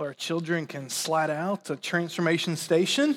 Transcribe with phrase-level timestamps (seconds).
[0.00, 3.14] our children can slide out to Transformation Station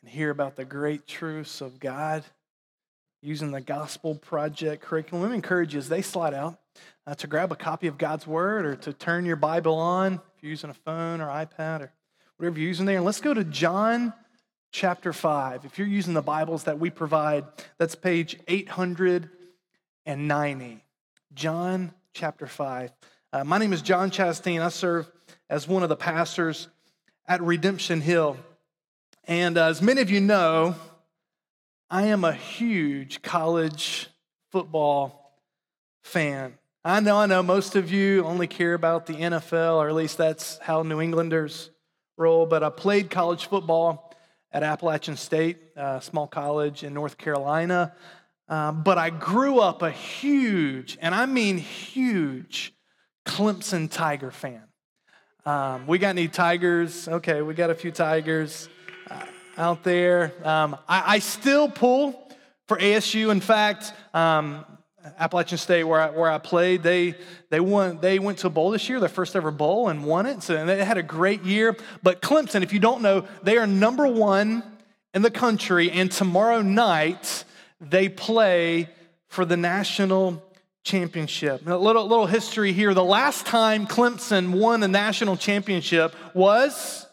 [0.00, 2.24] and hear about the great truths of God
[3.22, 5.22] using the Gospel Project curriculum.
[5.22, 6.58] Let me encourage you as they slide out
[7.06, 10.42] uh, to grab a copy of God's Word or to turn your Bible on if
[10.42, 11.92] you're using a phone or iPad or
[12.38, 12.96] whatever you're using there.
[12.96, 14.12] And let's go to John
[14.72, 15.64] chapter 5.
[15.64, 17.44] If you're using the Bibles that we provide,
[17.78, 20.82] that's page 890.
[21.34, 22.92] John chapter 5.
[23.32, 24.60] Uh, my name is John Chastain.
[24.60, 25.10] I serve
[25.48, 26.68] as one of the pastors
[27.26, 28.36] at Redemption Hill.
[29.24, 30.74] And uh, as many of you know,
[31.88, 34.08] I am a huge college
[34.50, 35.36] football
[36.02, 36.54] fan.
[36.84, 40.18] I know, I know, most of you only care about the NFL, or at least
[40.18, 41.70] that's how New Englanders
[42.16, 44.14] roll, but I played college football
[44.50, 47.94] at Appalachian State, a small college in North Carolina.
[48.50, 52.74] Um, but I grew up a huge, and I mean huge,
[53.24, 54.64] Clemson Tiger fan.
[55.46, 57.06] Um, we got any Tigers?
[57.06, 58.68] Okay, we got a few Tigers
[59.08, 59.24] uh,
[59.56, 60.32] out there.
[60.42, 62.28] Um, I, I, still pull
[62.66, 63.30] for ASU.
[63.30, 64.66] In fact, um,
[65.18, 67.14] Appalachian State, where I, where I played, they,
[67.50, 70.26] they, won, they went to a bowl this year, their first ever bowl, and won
[70.26, 70.42] it.
[70.42, 71.76] So they had a great year.
[72.02, 74.64] But Clemson, if you don't know, they are number one
[75.14, 77.44] in the country, and tomorrow night,
[77.80, 78.88] they play
[79.28, 80.42] for the national
[80.82, 81.66] championship.
[81.66, 82.94] A little, little history here.
[82.94, 87.06] The last time Clemson won a national championship was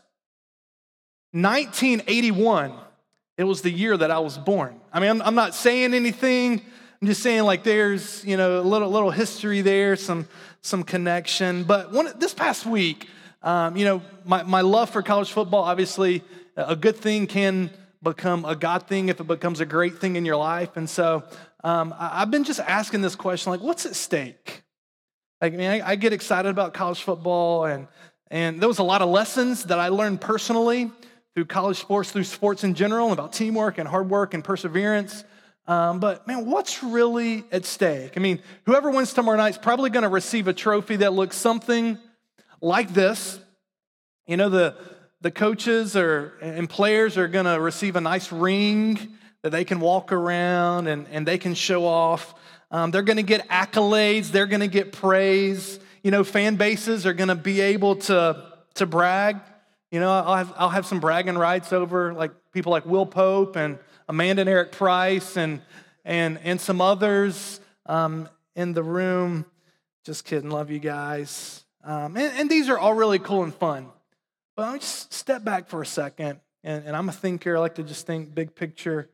[1.32, 2.74] 1981.
[3.38, 4.80] It was the year that I was born.
[4.92, 6.62] I mean, I'm, I'm not saying anything.
[7.02, 10.28] I'm just saying, like, there's you know a little little history there, some
[10.62, 11.64] some connection.
[11.64, 13.08] But one, this past week,
[13.44, 16.24] um, you know, my, my love for college football, obviously,
[16.56, 17.70] a good thing can
[18.02, 20.78] become a God thing, if it becomes a great thing in your life.
[20.78, 21.24] And so
[21.64, 24.64] um, I've been just asking this question like, what's at stake?
[25.42, 27.88] Like, I mean, I, I, get excited about college football, and,
[28.32, 30.92] and there was a lot of lessons that I learned personally
[31.36, 35.24] through college sports, through sports in general, about teamwork and hard work and perseverance.
[35.68, 38.14] Um, but man, what's really at stake?
[38.16, 41.36] I mean, whoever wins tomorrow night is probably going to receive a trophy that looks
[41.36, 42.00] something
[42.62, 43.40] like this.
[44.26, 44.76] You know, the,
[45.22, 49.80] the coaches are, and players are going to receive a nice ring that they can
[49.80, 52.36] walk around and, and they can show off.
[52.70, 55.80] Um, they're going to get accolades, they're going to get praise.
[56.04, 59.38] You know, fan bases are going to be able to, to brag.
[59.92, 63.56] You know, I'll have, I'll have some bragging rights over like people like Will Pope
[63.56, 65.62] and Amanda and Eric Price and,
[66.06, 69.46] and, and some others um, in the room.
[70.04, 71.64] Just kidding, love you guys.
[71.84, 73.88] Um, and, and these are all really cool and fun.
[74.58, 76.40] But let me just step back for a second.
[76.64, 77.56] And, and I'm a thinker.
[77.56, 79.08] I like to just think big picture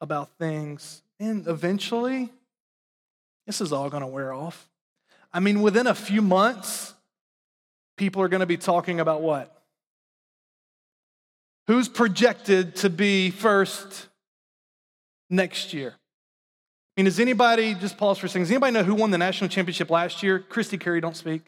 [0.00, 1.02] about things.
[1.18, 2.30] And eventually,
[3.46, 4.70] this is all going to wear off.
[5.32, 6.94] I mean, within a few months,
[7.96, 9.60] people are going to be talking about what?
[11.66, 14.06] Who's projected to be first
[15.28, 15.94] next year?
[16.96, 19.18] I mean, does anybody, just pause for a second, does anybody know who won the
[19.18, 20.38] national championship last year?
[20.38, 21.42] Christy Carey, don't speak.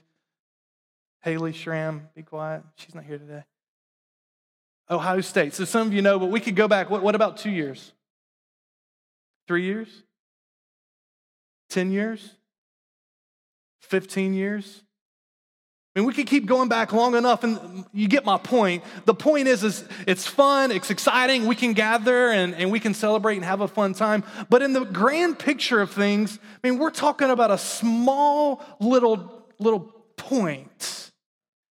[1.22, 2.62] Haley Schramm, be quiet.
[2.76, 3.44] She's not here today.
[4.90, 5.54] Ohio State.
[5.54, 6.90] So some of you know, but we could go back.
[6.90, 7.92] What, what about two years?
[9.46, 9.88] Three years?
[11.70, 12.36] 10 years?
[13.80, 14.82] 15 years?
[15.94, 18.82] I mean, we could keep going back long enough, and you get my point.
[19.04, 22.94] The point is, is it's fun, it's exciting, we can gather and, and we can
[22.94, 24.24] celebrate and have a fun time.
[24.48, 29.46] But in the grand picture of things, I mean, we're talking about a small little
[29.58, 29.80] little
[30.16, 31.01] point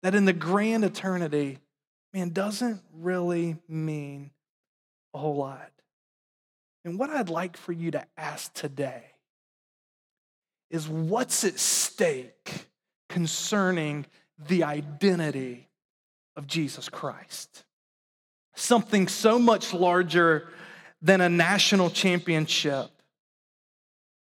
[0.04, 1.58] that in the grand eternity,
[2.12, 4.30] man, doesn't really mean
[5.14, 5.70] a whole lot.
[6.84, 9.02] And what I'd like for you to ask today
[10.70, 12.66] is what's at stake
[13.08, 14.04] concerning
[14.46, 15.70] the identity
[16.36, 17.64] of Jesus Christ?
[18.54, 20.48] Something so much larger
[21.00, 22.90] than a national championship.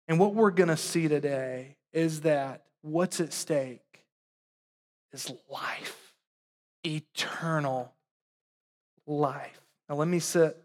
[0.09, 3.83] And what we're going to see today is that what's at stake
[5.13, 6.13] is life,
[6.85, 7.93] eternal
[9.07, 9.61] life.
[9.89, 10.57] Now, let me set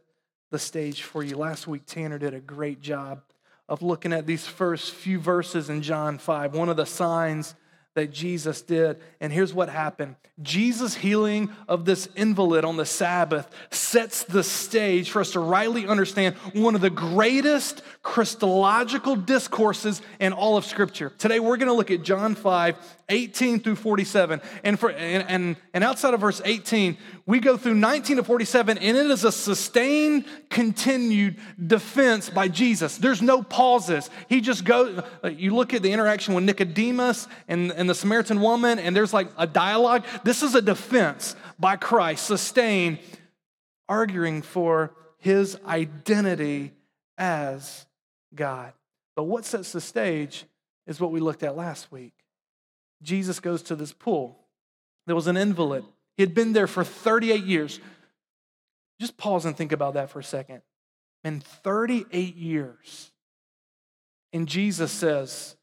[0.51, 1.37] the stage for you.
[1.37, 3.21] Last week, Tanner did a great job
[3.69, 6.53] of looking at these first few verses in John 5.
[6.53, 7.55] One of the signs
[7.95, 8.97] that Jesus did.
[9.19, 15.11] And here's what happened Jesus' healing of this invalid on the Sabbath sets the stage
[15.11, 21.11] for us to rightly understand one of the greatest Christological discourses in all of Scripture.
[21.17, 22.75] Today, we're going to look at John 5,
[23.09, 24.41] 18 through 47.
[24.63, 28.77] And, for, and, and, and outside of verse 18, we go through 19 to 47,
[28.77, 32.97] and it is a sustained, continued defense by Jesus.
[32.97, 34.09] There's no pauses.
[34.29, 38.79] He just goes, you look at the interaction with Nicodemus and, and the Samaritan woman,
[38.79, 40.05] and there's like a dialogue.
[40.23, 42.99] This is a defense by Christ, sustained,
[43.87, 46.73] arguing for his identity
[47.17, 47.85] as
[48.35, 48.73] God.
[49.15, 50.45] But what sets the stage
[50.87, 52.13] is what we looked at last week.
[53.03, 54.39] Jesus goes to this pool.
[55.05, 55.83] There was an invalid.
[56.15, 57.79] He had been there for 38 years.
[58.99, 60.61] Just pause and think about that for a second.
[61.23, 63.11] In 38 years.
[64.31, 65.55] And Jesus says,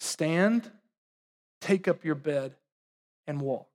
[0.00, 0.70] Stand,
[1.60, 2.54] take up your bed,
[3.26, 3.68] and walk.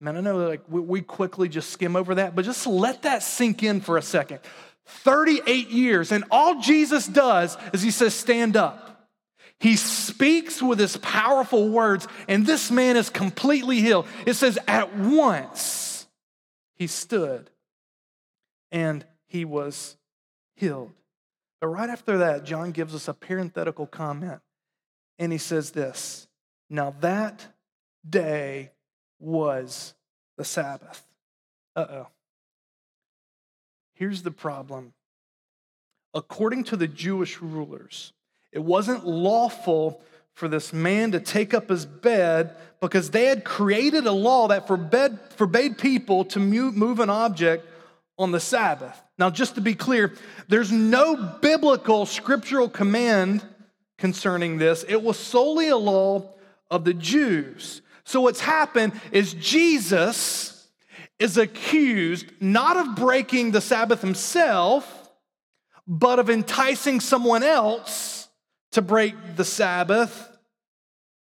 [0.00, 3.62] Man, I know like we quickly just skim over that, but just let that sink
[3.62, 4.40] in for a second.
[4.86, 8.87] 38 years, and all Jesus does is he says, Stand up.
[9.60, 14.06] He speaks with his powerful words, and this man is completely healed.
[14.24, 16.06] It says, At once
[16.76, 17.50] he stood
[18.70, 19.96] and he was
[20.54, 20.92] healed.
[21.60, 24.40] But right after that, John gives us a parenthetical comment,
[25.18, 26.28] and he says this
[26.70, 27.46] Now that
[28.08, 28.70] day
[29.18, 29.94] was
[30.36, 31.04] the Sabbath.
[31.74, 32.06] Uh oh.
[33.94, 34.92] Here's the problem.
[36.14, 38.12] According to the Jewish rulers,
[38.52, 40.02] it wasn't lawful
[40.34, 44.66] for this man to take up his bed because they had created a law that
[44.66, 47.66] forbade, forbade people to move an object
[48.16, 49.00] on the Sabbath.
[49.18, 50.14] Now, just to be clear,
[50.46, 53.44] there's no biblical scriptural command
[53.98, 54.84] concerning this.
[54.88, 56.34] It was solely a law
[56.70, 57.82] of the Jews.
[58.04, 60.68] So, what's happened is Jesus
[61.18, 65.10] is accused not of breaking the Sabbath himself,
[65.86, 68.17] but of enticing someone else
[68.72, 70.36] to break the Sabbath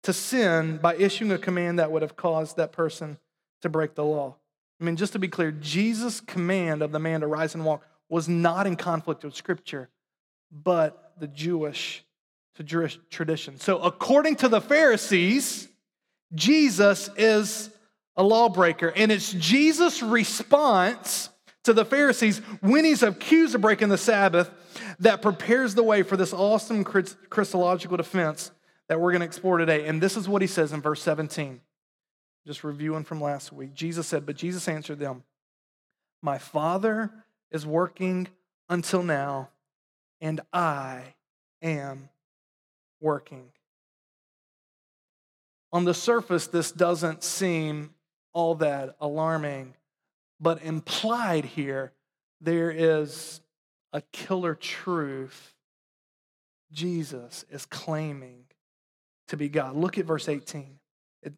[0.03, 3.19] to sin by issuing a command that would have caused that person
[3.63, 4.37] to break the law.
[4.81, 7.85] I mean, just to be clear, Jesus' command of the man to rise and walk
[8.09, 9.91] was not in conflict with Scripture,
[10.51, 12.05] but the Jewish
[13.11, 13.59] tradition.
[13.59, 15.69] So, according to the Pharisees,
[16.35, 17.71] Jesus is
[18.17, 18.93] a lawbreaker.
[18.95, 21.31] And it's Jesus' response
[21.65, 24.51] to the Pharisees when he's accused of breaking the Sabbath
[24.99, 28.51] that prepares the way for this awesome Christological defense
[28.89, 29.87] that we're going to explore today.
[29.87, 31.61] And this is what he says in verse 17.
[32.47, 33.75] Just reviewing from last week.
[33.75, 35.23] Jesus said, But Jesus answered them,
[36.23, 37.11] My Father
[37.51, 38.29] is working
[38.69, 39.51] until now,
[40.21, 41.15] and I
[41.63, 42.09] am
[43.01, 43.51] working.
[45.73, 47.95] On the surface, this doesn't seem
[48.33, 49.75] all that alarming.
[50.41, 51.93] But implied here,
[52.41, 53.41] there is
[53.93, 55.55] a killer truth.
[56.73, 58.45] Jesus is claiming
[59.29, 59.77] to be God.
[59.77, 60.79] Look at verse 18.
[61.23, 61.35] It,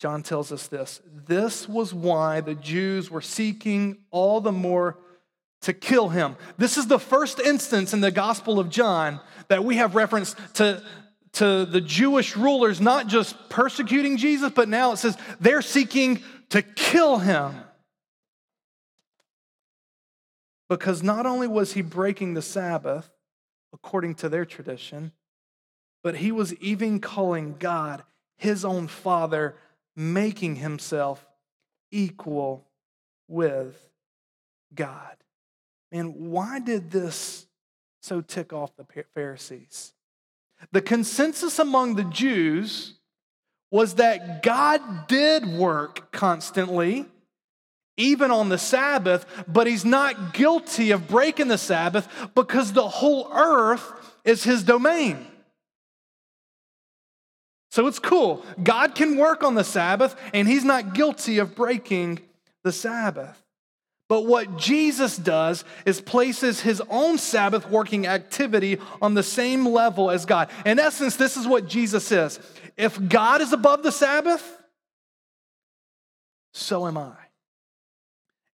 [0.00, 1.00] John tells us this.
[1.26, 4.98] This was why the Jews were seeking all the more
[5.62, 6.36] to kill him.
[6.58, 10.82] This is the first instance in the Gospel of John that we have reference to
[11.36, 16.62] to the Jewish rulers not just persecuting Jesus, but now it says they're seeking to
[16.62, 17.54] kill him.
[20.68, 23.10] Because not only was he breaking the Sabbath,
[23.72, 25.12] according to their tradition,
[26.02, 28.02] but he was even calling God
[28.36, 29.56] his own father,
[29.94, 31.26] making himself
[31.90, 32.66] equal
[33.28, 33.90] with
[34.74, 35.16] God.
[35.92, 37.46] And why did this
[38.02, 39.92] so tick off the Pharisees?
[40.72, 42.94] The consensus among the Jews
[43.70, 47.06] was that God did work constantly,
[47.96, 53.28] even on the Sabbath, but he's not guilty of breaking the Sabbath because the whole
[53.32, 53.92] earth
[54.24, 55.26] is his domain.
[57.70, 58.44] So it's cool.
[58.62, 62.20] God can work on the Sabbath, and he's not guilty of breaking
[62.64, 63.42] the Sabbath.
[64.08, 70.10] But what Jesus does is places his own Sabbath working activity on the same level
[70.10, 70.48] as God.
[70.64, 72.38] In essence, this is what Jesus says
[72.76, 74.42] if God is above the Sabbath,
[76.54, 77.25] so am I.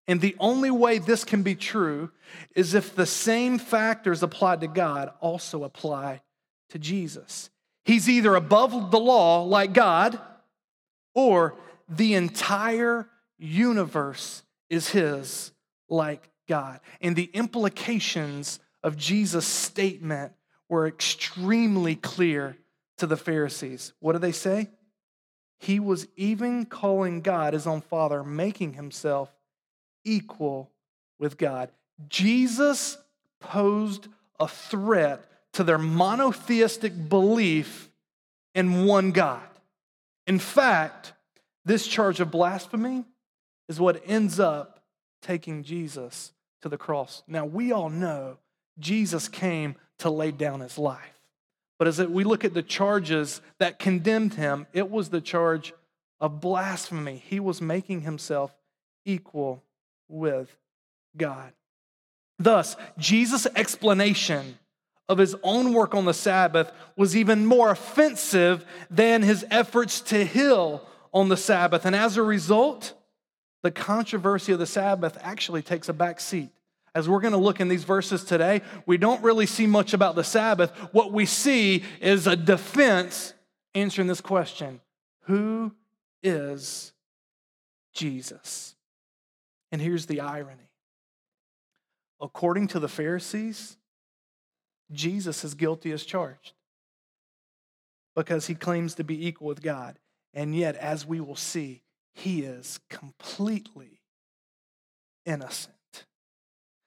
[0.08, 2.10] And the only way this can be true
[2.56, 6.22] is if the same factors applied to God also apply
[6.70, 7.50] to Jesus.
[7.84, 10.18] He's either above the law, like God,
[11.14, 11.56] or
[11.88, 15.52] the entire universe is his
[15.88, 16.80] like God.
[17.00, 20.32] And the implications of Jesus' statement
[20.68, 22.56] were extremely clear
[22.98, 23.92] to the Pharisees.
[24.00, 24.70] What do they say?
[25.58, 29.30] He was even calling God his own father, making himself
[30.04, 30.70] equal
[31.18, 31.70] with God.
[32.08, 32.98] Jesus
[33.40, 34.08] posed
[34.40, 37.90] a threat to their monotheistic belief
[38.54, 39.42] in one God.
[40.26, 41.12] In fact,
[41.64, 43.04] this charge of blasphemy
[43.68, 44.80] is what ends up
[45.20, 46.32] taking Jesus
[46.62, 47.22] to the cross.
[47.26, 48.38] Now, we all know
[48.78, 51.20] Jesus came to lay down his life.
[51.78, 55.72] But as we look at the charges that condemned him, it was the charge
[56.20, 57.22] of blasphemy.
[57.24, 58.54] He was making himself
[59.04, 59.62] equal
[60.12, 60.54] with
[61.16, 61.52] God.
[62.38, 64.58] Thus, Jesus' explanation
[65.08, 70.24] of his own work on the Sabbath was even more offensive than his efforts to
[70.24, 71.84] heal on the Sabbath.
[71.84, 72.94] And as a result,
[73.62, 76.50] the controversy of the Sabbath actually takes a back seat.
[76.94, 80.14] As we're going to look in these verses today, we don't really see much about
[80.14, 80.70] the Sabbath.
[80.92, 83.32] What we see is a defense
[83.74, 84.80] answering this question
[85.22, 85.72] Who
[86.22, 86.92] is
[87.94, 88.74] Jesus?
[89.72, 90.68] And here's the irony
[92.20, 93.76] according to the Pharisees,
[94.92, 96.52] Jesus is guilty as charged
[98.14, 99.98] because he claims to be equal with God.
[100.34, 101.82] And yet, as we will see,
[102.14, 104.02] he is completely
[105.26, 105.74] innocent.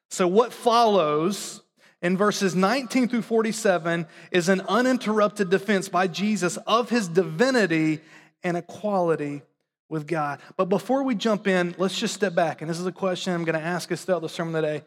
[0.09, 1.61] So, what follows
[2.01, 7.99] in verses 19 through 47 is an uninterrupted defense by Jesus of his divinity
[8.43, 9.41] and equality
[9.89, 10.39] with God.
[10.57, 12.61] But before we jump in, let's just step back.
[12.61, 14.83] And this is a question I'm going to ask us throughout the sermon today.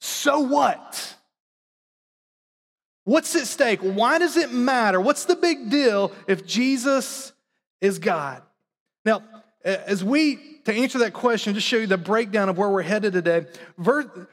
[0.00, 1.14] So what?
[3.04, 3.80] What's at stake?
[3.80, 5.00] Why does it matter?
[5.00, 7.32] What's the big deal if Jesus
[7.80, 8.42] is God?
[9.04, 9.22] Now,
[9.64, 13.12] as we, to answer that question, just show you the breakdown of where we're headed
[13.12, 13.46] today,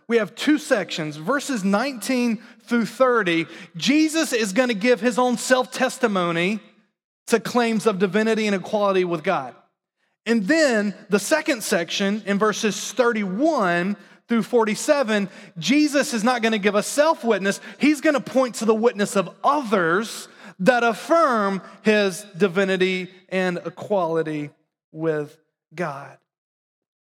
[0.07, 1.17] we have two sections.
[1.17, 6.59] Verses 19 through 30, Jesus is going to give his own self testimony
[7.27, 9.55] to claims of divinity and equality with God.
[10.25, 16.59] And then the second section in verses 31 through 47, Jesus is not going to
[16.59, 20.27] give a self witness, he's going to point to the witness of others
[20.59, 24.49] that affirm his divinity and equality
[24.91, 25.37] with
[25.75, 26.17] God.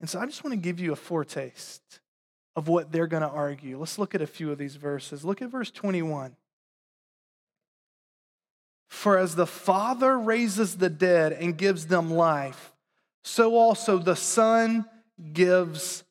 [0.00, 2.00] And so I just want to give you a foretaste
[2.56, 3.78] of what they're going to argue.
[3.78, 5.24] Let's look at a few of these verses.
[5.24, 6.34] Look at verse 21.
[8.88, 12.71] For as the Father raises the dead and gives them life,
[13.22, 14.84] so also the Son
[15.32, 16.04] gives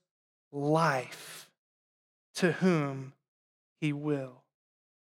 [0.52, 1.50] life
[2.36, 3.14] to whom
[3.80, 4.44] he will.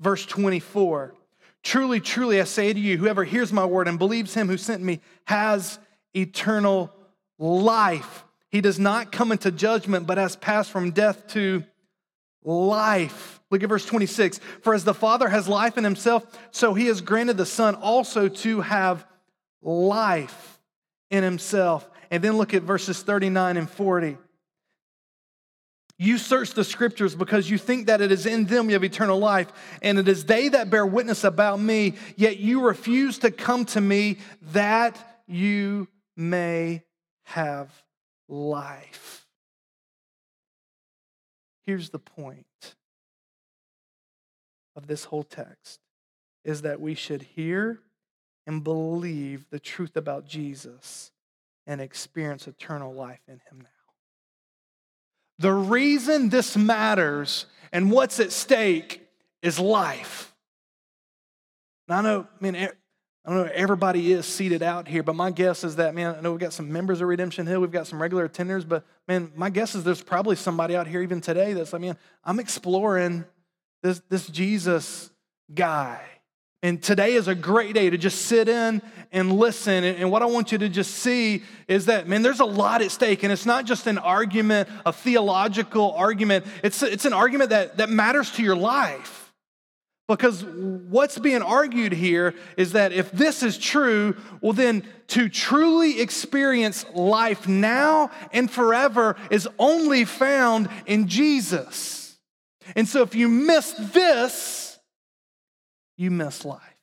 [0.00, 1.14] Verse 24
[1.62, 4.82] Truly, truly, I say to you, whoever hears my word and believes him who sent
[4.82, 5.78] me has
[6.14, 6.90] eternal
[7.38, 8.24] life.
[8.50, 11.62] He does not come into judgment, but has passed from death to
[12.42, 13.40] life.
[13.50, 14.40] Look at verse 26.
[14.62, 18.28] For as the Father has life in himself, so he has granted the Son also
[18.28, 19.06] to have
[19.62, 20.60] life
[21.10, 21.89] in himself.
[22.10, 24.16] And then look at verses 39 and 40.
[25.98, 29.18] You search the scriptures because you think that it is in them you have eternal
[29.18, 29.52] life,
[29.82, 33.82] and it is they that bear witness about me, yet you refuse to come to
[33.82, 34.16] me
[34.52, 36.82] that you may
[37.24, 37.70] have
[38.28, 39.26] life.
[41.66, 42.46] Here's the point
[44.74, 45.80] of this whole text
[46.44, 47.80] is that we should hear
[48.46, 51.12] and believe the truth about Jesus
[51.66, 53.68] and experience eternal life in him now.
[55.38, 59.06] The reason this matters and what's at stake
[59.42, 60.34] is life.
[61.88, 62.68] Now, I know, I mean, I
[63.26, 66.30] don't know everybody is seated out here, but my guess is that, man, I know
[66.30, 69.50] we've got some members of Redemption Hill, we've got some regular attenders, but man, my
[69.50, 73.24] guess is there's probably somebody out here even today that's like, man, I'm exploring
[73.82, 75.10] this, this Jesus
[75.52, 76.00] guy.
[76.62, 79.82] And today is a great day to just sit in and listen.
[79.82, 82.90] And what I want you to just see is that, man, there's a lot at
[82.90, 83.22] stake.
[83.22, 87.88] And it's not just an argument, a theological argument, it's, it's an argument that, that
[87.88, 89.32] matters to your life.
[90.06, 96.00] Because what's being argued here is that if this is true, well, then to truly
[96.00, 102.18] experience life now and forever is only found in Jesus.
[102.74, 104.69] And so if you miss this,
[106.00, 106.78] you miss life.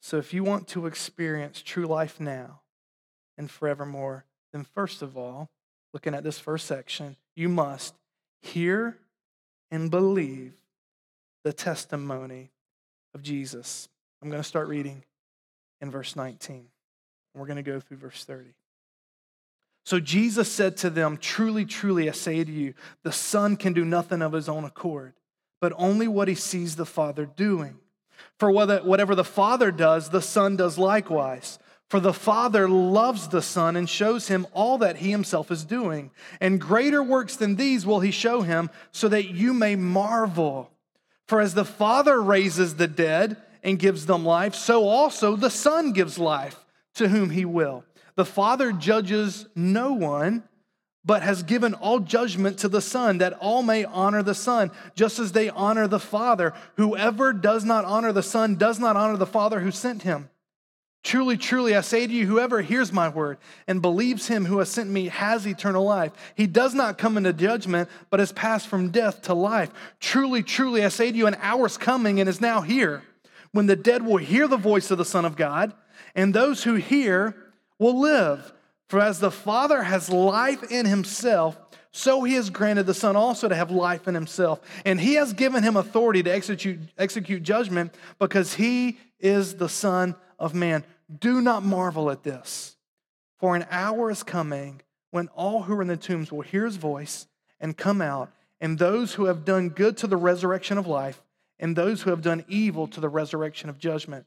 [0.00, 2.60] So, if you want to experience true life now
[3.36, 5.50] and forevermore, then first of all,
[5.92, 7.94] looking at this first section, you must
[8.42, 8.96] hear
[9.72, 10.52] and believe
[11.42, 12.50] the testimony
[13.12, 13.88] of Jesus.
[14.22, 15.02] I'm going to start reading
[15.80, 16.66] in verse 19.
[17.34, 18.50] We're going to go through verse 30.
[19.84, 23.84] So Jesus said to them, Truly, truly, I say to you, the Son can do
[23.84, 25.14] nothing of his own accord
[25.60, 27.76] but only what he sees the Father doing.
[28.38, 31.58] For whatever the Father does, the Son does likewise.
[31.88, 36.10] For the Father loves the Son and shows him all that he himself is doing.
[36.40, 40.70] And greater works than these will he show him, so that you may marvel.
[41.26, 45.92] For as the Father raises the dead and gives them life, so also the Son
[45.92, 46.64] gives life
[46.94, 47.84] to whom he will.
[48.14, 50.44] The Father judges no one,
[51.04, 55.18] but has given all judgment to the Son, that all may honor the Son, just
[55.18, 56.52] as they honor the Father.
[56.76, 60.28] Whoever does not honor the Son does not honor the Father who sent him.
[61.02, 64.68] Truly, truly, I say to you, whoever hears my word and believes him who has
[64.68, 66.12] sent me has eternal life.
[66.34, 69.70] He does not come into judgment, but has passed from death to life.
[69.98, 73.02] Truly, truly, I say to you, an hour is coming and is now here
[73.52, 75.72] when the dead will hear the voice of the Son of God,
[76.14, 77.34] and those who hear
[77.78, 78.52] will live.
[78.90, 81.56] For as the Father has life in himself,
[81.92, 84.60] so he has granted the Son also to have life in himself.
[84.84, 90.16] And he has given him authority to execute, execute judgment because he is the Son
[90.40, 90.84] of Man.
[91.20, 92.74] Do not marvel at this,
[93.38, 94.80] for an hour is coming
[95.12, 97.28] when all who are in the tombs will hear his voice
[97.60, 101.22] and come out, and those who have done good to the resurrection of life,
[101.60, 104.26] and those who have done evil to the resurrection of judgment.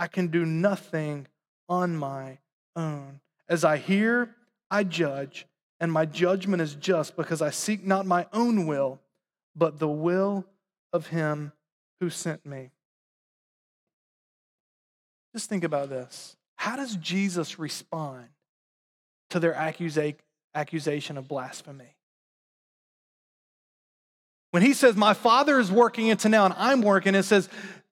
[0.00, 1.28] I can do nothing
[1.68, 2.38] on my
[2.74, 3.20] own.
[3.50, 4.34] As I hear,
[4.70, 5.46] I judge,
[5.80, 9.00] and my judgment is just because I seek not my own will,
[9.56, 10.46] but the will
[10.92, 11.52] of him
[12.00, 12.70] who sent me.
[15.34, 16.36] Just think about this.
[16.56, 18.26] How does Jesus respond
[19.30, 20.16] to their accusa-
[20.54, 21.96] accusation of blasphemy?
[24.52, 27.48] When he says, My father is working into now and I'm working, it says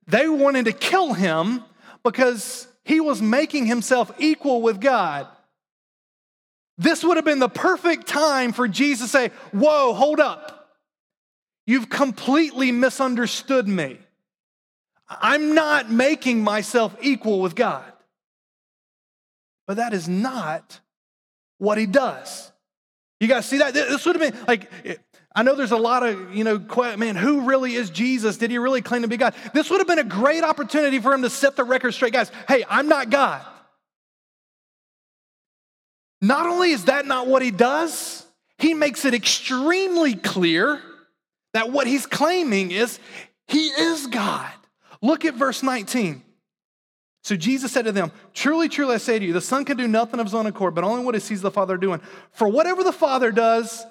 [0.07, 1.65] they wanted to kill him
[2.05, 5.27] because he was making himself equal with God.
[6.79, 10.71] This would have been the perfect time for Jesus to say, Whoa, hold up.
[11.67, 13.99] You've completely misunderstood me.
[15.09, 17.85] I'm not making myself equal with God.
[19.67, 20.81] But that is not
[21.59, 22.51] what he does.
[23.21, 23.75] You guys see that?
[23.75, 24.71] This would have been like,
[25.35, 26.59] I know there's a lot of, you know,
[26.97, 28.39] man, who really is Jesus?
[28.39, 29.35] Did he really claim to be God?
[29.53, 32.13] This would have been a great opportunity for him to set the record straight.
[32.13, 33.45] Guys, hey, I'm not God.
[36.21, 38.27] Not only is that not what he does,
[38.59, 40.83] he makes it extremely clear
[41.55, 42.99] that what he's claiming is
[43.47, 44.51] he is God.
[45.01, 46.23] Look at verse 19.
[47.23, 49.87] So Jesus said to them, Truly, truly, I say to you, the Son can do
[49.87, 52.01] nothing of his own accord, but only what he sees the Father doing.
[52.33, 53.85] For whatever the Father does,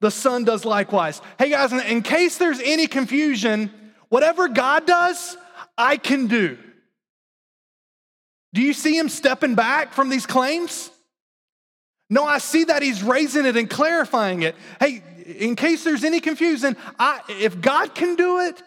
[0.00, 1.20] the Son does likewise.
[1.38, 3.70] Hey guys, in case there's any confusion,
[4.08, 5.36] whatever God does,
[5.78, 6.58] I can do.
[8.52, 10.90] Do you see him stepping back from these claims?
[12.10, 14.56] No, I see that he's raising it and clarifying it.
[14.80, 18.60] Hey, in case there's any confusion, I, if God can do it,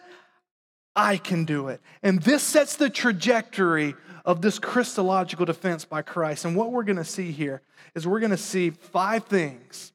[0.96, 1.82] I can do it.
[2.02, 6.46] And this sets the trajectory of this Christological defense by Christ.
[6.46, 7.62] And what we're going to see here
[7.94, 9.92] is we're going to see five things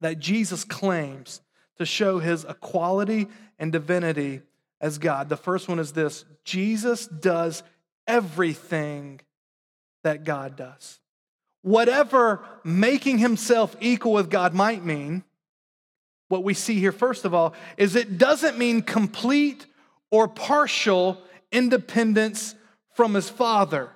[0.00, 1.40] that Jesus claims
[1.78, 4.42] to show his equality and divinity
[4.80, 5.28] as God.
[5.28, 7.62] The first one is this Jesus does
[8.06, 9.20] everything
[10.02, 11.00] that God does.
[11.64, 15.24] Whatever making himself equal with God might mean,
[16.28, 19.64] what we see here, first of all, is it doesn't mean complete
[20.10, 22.54] or partial independence
[22.92, 23.88] from his Father.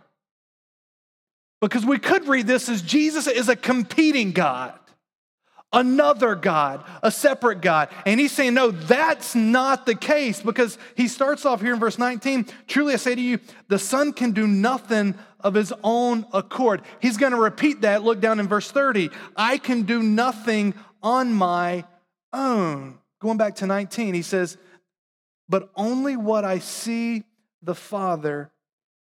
[1.60, 4.72] Because we could read this as Jesus is a competing God,
[5.70, 7.90] another God, a separate God.
[8.06, 11.98] And he's saying, no, that's not the case because he starts off here in verse
[11.98, 16.82] 19 Truly I say to you, the Son can do nothing of his own accord.
[17.00, 18.02] He's going to repeat that.
[18.02, 19.10] Look down in verse 30.
[19.36, 21.84] I can do nothing on my
[22.32, 22.98] own.
[23.20, 24.56] Going back to 19, he says,
[25.48, 27.24] but only what I see
[27.62, 28.50] the Father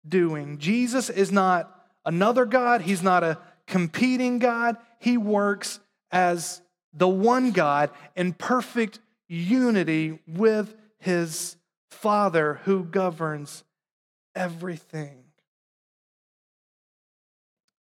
[0.08, 0.58] doing.
[0.58, 1.72] Jesus is not
[2.04, 4.78] another God, He's not a competing God.
[5.00, 5.80] He works
[6.12, 6.62] as
[6.94, 11.58] the one God in perfect unity with His
[11.90, 13.64] Father who governs
[14.36, 15.25] everything.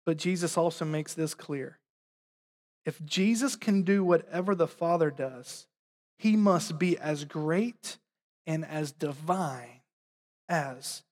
[0.05, 1.79] But Jesus also makes this clear.
[2.85, 5.67] If Jesus can do whatever the Father does,
[6.17, 7.97] he must be as great
[8.47, 9.81] and as divine
[10.47, 11.03] as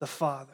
[0.00, 0.52] the Father.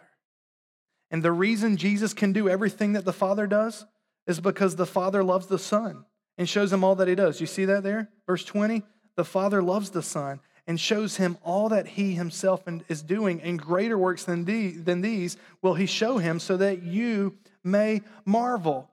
[1.10, 3.84] And the reason Jesus can do everything that the Father does
[4.26, 6.04] is because the Father loves the Son
[6.38, 7.40] and shows him all that he does.
[7.40, 8.08] You see that there?
[8.26, 8.82] Verse 20
[9.16, 13.60] the Father loves the Son and shows him all that he himself is doing, and
[13.60, 18.90] greater works than, these will he show him so that you may marvel.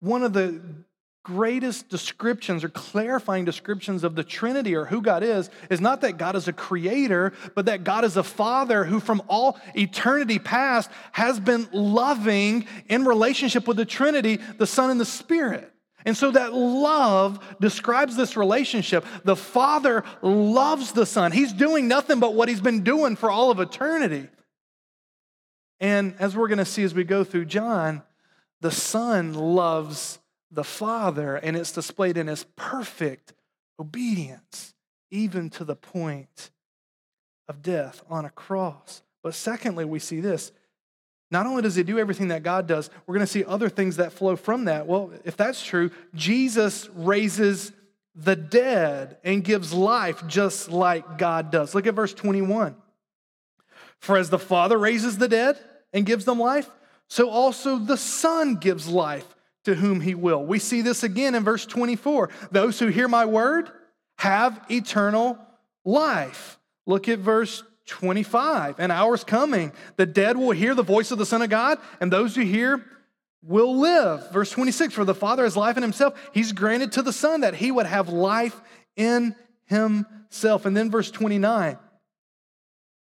[0.00, 0.60] One of the
[1.24, 6.16] greatest descriptions or clarifying descriptions of the Trinity or who God is is not that
[6.16, 10.90] God is a creator, but that God is a father who, from all eternity past,
[11.12, 15.70] has been loving in relationship with the Trinity, the Son and the Spirit.
[16.06, 19.04] And so that love describes this relationship.
[19.24, 21.32] The Father loves the Son.
[21.32, 24.28] He's doing nothing but what He's been doing for all of eternity.
[25.80, 28.02] And as we're going to see as we go through John,
[28.60, 30.18] the Son loves
[30.50, 33.34] the Father, and it's displayed in his perfect
[33.78, 34.74] obedience,
[35.10, 36.50] even to the point
[37.48, 39.02] of death on a cross.
[39.22, 40.52] But secondly, we see this.
[41.30, 43.96] Not only does he do everything that God does, we're going to see other things
[43.96, 44.86] that flow from that.
[44.86, 47.72] Well, if that's true, Jesus raises
[48.14, 51.74] the dead and gives life just like God does.
[51.74, 52.74] Look at verse 21.
[54.00, 55.58] For as the Father raises the dead
[55.92, 56.70] and gives them life,
[57.08, 60.44] so also the Son gives life to whom he will.
[60.44, 62.30] We see this again in verse 24.
[62.50, 63.70] Those who hear my word
[64.18, 65.38] have eternal
[65.84, 66.58] life.
[66.86, 68.78] Look at verse 25.
[68.78, 69.72] An hour's coming.
[69.96, 72.84] The dead will hear the voice of the Son of God, and those who hear
[73.42, 74.30] will live.
[74.30, 76.18] Verse 26 For the Father has life in himself.
[76.32, 78.60] He's granted to the Son that he would have life
[78.96, 79.34] in
[79.66, 80.66] himself.
[80.66, 81.78] And then verse 29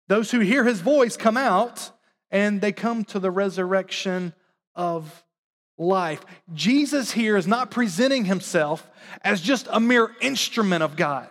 [0.08, 1.92] Those who hear his voice come out,
[2.32, 4.34] and they come to the resurrection
[4.76, 5.24] of
[5.78, 6.24] life.
[6.54, 8.90] Jesus here is not presenting himself
[9.24, 11.28] as just a mere instrument of God.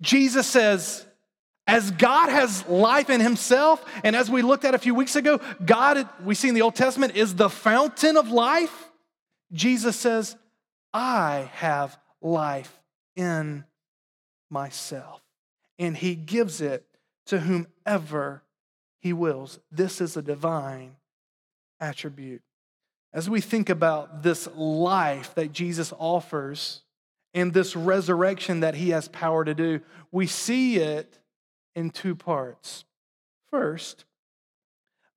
[0.00, 1.06] Jesus says,
[1.66, 5.40] as God has life in himself, and as we looked at a few weeks ago,
[5.64, 8.90] God, we see in the Old Testament, is the fountain of life.
[9.52, 10.36] Jesus says,
[10.92, 12.80] I have life
[13.16, 13.64] in
[14.50, 15.22] myself.
[15.78, 16.86] And he gives it
[17.26, 18.42] to whomever
[19.04, 19.60] he wills.
[19.70, 20.96] This is a divine
[21.78, 22.40] attribute.
[23.12, 26.80] As we think about this life that Jesus offers
[27.34, 31.18] and this resurrection that he has power to do, we see it
[31.76, 32.86] in two parts.
[33.50, 34.06] First,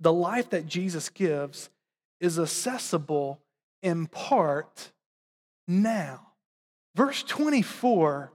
[0.01, 1.69] the life that Jesus gives
[2.19, 3.39] is accessible
[3.81, 4.91] in part
[5.65, 6.27] now.
[6.93, 8.33] Verse 24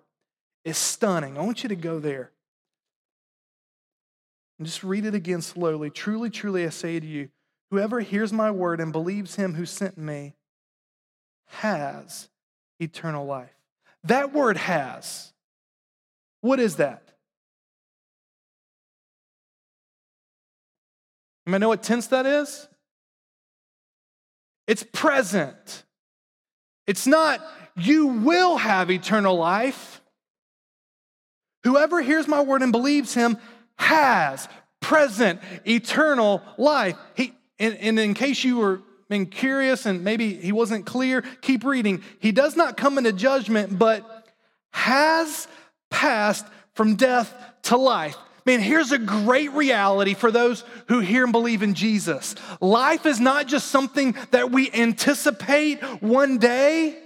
[0.65, 1.37] is stunning.
[1.37, 2.32] I want you to go there.
[4.63, 5.91] And just read it again slowly.
[5.91, 7.31] Truly, truly, I say to you,
[7.73, 10.37] whoever hears my word and believes him who sent me
[11.47, 12.29] has
[12.79, 13.51] eternal life.
[14.05, 15.33] That word has.
[16.43, 17.03] What is that?
[21.47, 22.69] You know what tense that is?
[24.69, 25.83] It's present.
[26.87, 27.45] It's not,
[27.75, 30.01] you will have eternal life.
[31.65, 33.39] Whoever hears my word and believes him
[33.77, 34.49] has
[34.81, 36.97] present eternal life.
[37.15, 41.65] He, and, and in case you were being curious and maybe he wasn't clear, keep
[41.65, 42.03] reading.
[42.19, 44.27] He does not come into judgment, but
[44.73, 45.47] has
[45.91, 47.33] passed from death
[47.65, 48.17] to life.
[48.45, 52.35] Man, here's a great reality for those who hear and believe in Jesus.
[52.61, 56.99] Life is not just something that we anticipate one day,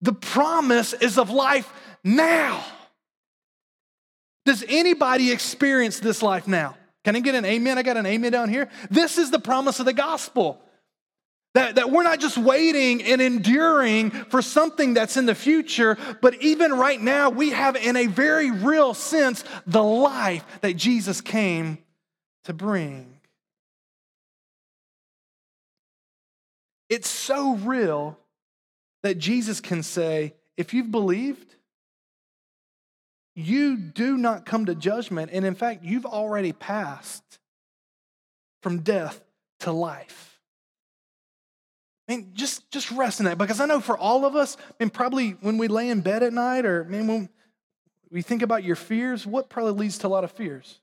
[0.00, 1.72] the promise is of life
[2.04, 2.64] now.
[4.44, 6.76] Does anybody experience this life now?
[7.04, 7.78] Can I get an amen?
[7.78, 8.68] I got an amen down here.
[8.90, 10.60] This is the promise of the gospel.
[11.54, 16.42] That, that we're not just waiting and enduring for something that's in the future, but
[16.42, 21.78] even right now, we have, in a very real sense, the life that Jesus came
[22.44, 23.20] to bring.
[26.88, 28.18] It's so real
[29.04, 31.53] that Jesus can say, if you've believed,
[33.34, 35.30] you do not come to judgment.
[35.32, 37.38] And in fact, you've already passed
[38.62, 39.20] from death
[39.60, 40.38] to life.
[42.08, 44.92] I mean, just, just rest in that because I know for all of us, and
[44.92, 47.28] probably when we lay in bed at night or man, when
[48.10, 50.80] we think about your fears, what probably leads to a lot of fears?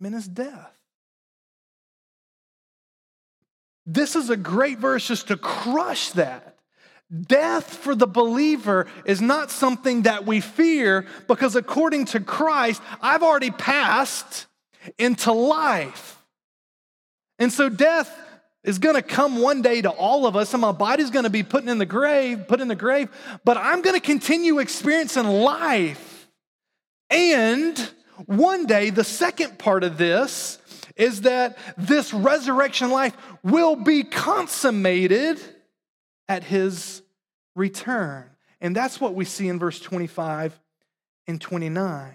[0.00, 0.72] I mean, it's death.
[3.86, 6.57] This is a great verse just to crush that.
[7.10, 13.22] Death for the believer is not something that we fear because according to Christ, I've
[13.22, 14.46] already passed
[14.98, 16.22] into life.
[17.38, 18.14] And so death
[18.62, 21.30] is going to come one day to all of us and my body's going to
[21.30, 23.08] be put in the grave, put in the grave,
[23.42, 26.28] but I'm going to continue experiencing life.
[27.08, 27.78] And
[28.26, 30.58] one day the second part of this
[30.94, 35.40] is that this resurrection life will be consummated
[36.28, 37.02] at his
[37.54, 38.30] return.
[38.60, 40.58] And that's what we see in verse 25
[41.26, 42.14] and 29.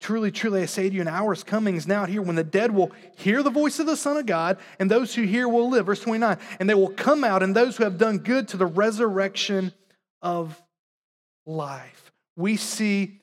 [0.00, 2.44] Truly, truly, I say to you, an hour is coming, is now here, when the
[2.44, 5.68] dead will hear the voice of the Son of God, and those who hear will
[5.68, 5.86] live.
[5.86, 6.38] Verse 29.
[6.60, 9.72] And they will come out, and those who have done good to the resurrection
[10.22, 10.62] of
[11.46, 12.12] life.
[12.36, 13.20] We see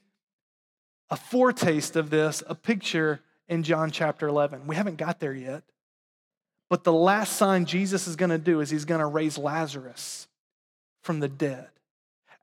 [1.09, 4.67] a foretaste of this, a picture in John chapter 11.
[4.67, 5.63] We haven't got there yet.
[6.69, 10.28] But the last sign Jesus is going to do is he's going to raise Lazarus
[11.04, 11.67] from the dead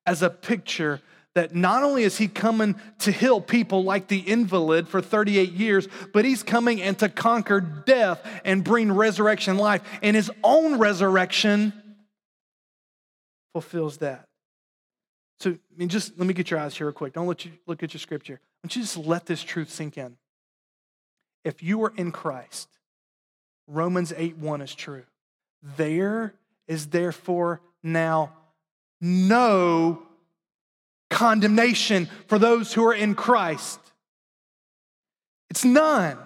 [0.06, 1.00] as a picture
[1.34, 5.88] that not only is he coming to heal people like the invalid for 38 years,
[6.12, 9.82] but he's coming and to conquer death and bring resurrection life.
[10.02, 11.72] And his own resurrection
[13.52, 14.26] fulfills that.
[15.40, 17.14] So, I mean, just let me get your eyes here real quick.
[17.14, 18.34] Don't let you look at your scripture.
[18.34, 20.16] Why don't you just let this truth sink in?
[21.44, 22.68] If you are in Christ,
[23.66, 25.04] Romans 8 1 is true.
[25.76, 26.34] There
[26.66, 28.32] is therefore now
[29.00, 30.02] no
[31.10, 33.78] condemnation for those who are in Christ.
[35.50, 36.18] It's none.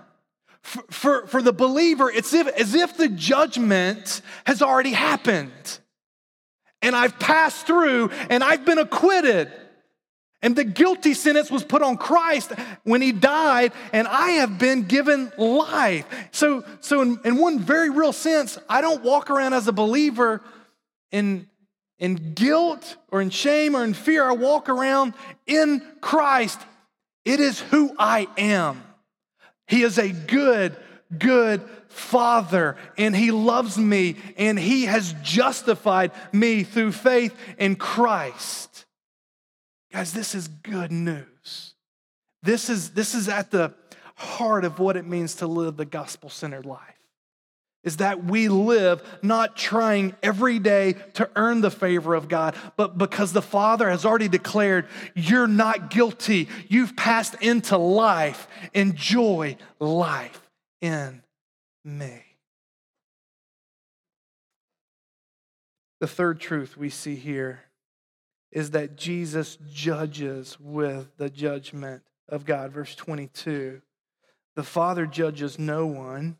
[0.62, 5.78] For, for, for the believer, it's if, as if the judgment has already happened.
[6.82, 9.50] And I've passed through and I've been acquitted.
[10.42, 12.52] And the guilty sentence was put on Christ
[12.84, 16.04] when he died, and I have been given life.
[16.30, 20.42] So, so in, in one very real sense, I don't walk around as a believer
[21.10, 21.48] in,
[21.98, 24.28] in guilt or in shame or in fear.
[24.28, 25.14] I walk around
[25.46, 26.60] in Christ.
[27.24, 28.82] It is who I am.
[29.66, 30.76] He is a good,
[31.18, 38.75] good Father, and He loves me, and He has justified me through faith in Christ.
[39.92, 41.74] Guys, this is good news.
[42.42, 43.74] This is, this is at the
[44.16, 46.80] heart of what it means to live the gospel centered life.
[47.84, 52.98] Is that we live not trying every day to earn the favor of God, but
[52.98, 56.48] because the Father has already declared, you're not guilty.
[56.68, 58.48] You've passed into life.
[58.74, 61.22] Enjoy life in
[61.84, 62.24] me.
[66.00, 67.65] The third truth we see here
[68.56, 72.72] is that Jesus judges with the judgment of God.
[72.72, 73.82] Verse 22
[74.54, 76.38] The Father judges no one,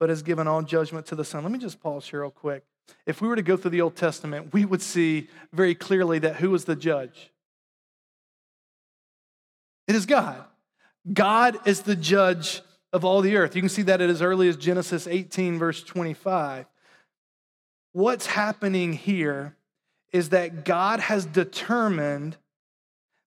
[0.00, 1.42] but has given all judgment to the Son.
[1.42, 2.64] Let me just pause here real quick.
[3.04, 6.36] If we were to go through the Old Testament, we would see very clearly that
[6.36, 7.30] who was the judge?
[9.86, 10.42] It is God.
[11.12, 12.62] God is the judge
[12.94, 13.54] of all the earth.
[13.54, 16.64] You can see that as early as Genesis 18, verse 25.
[17.92, 19.54] What's happening here
[20.14, 22.36] is that God has determined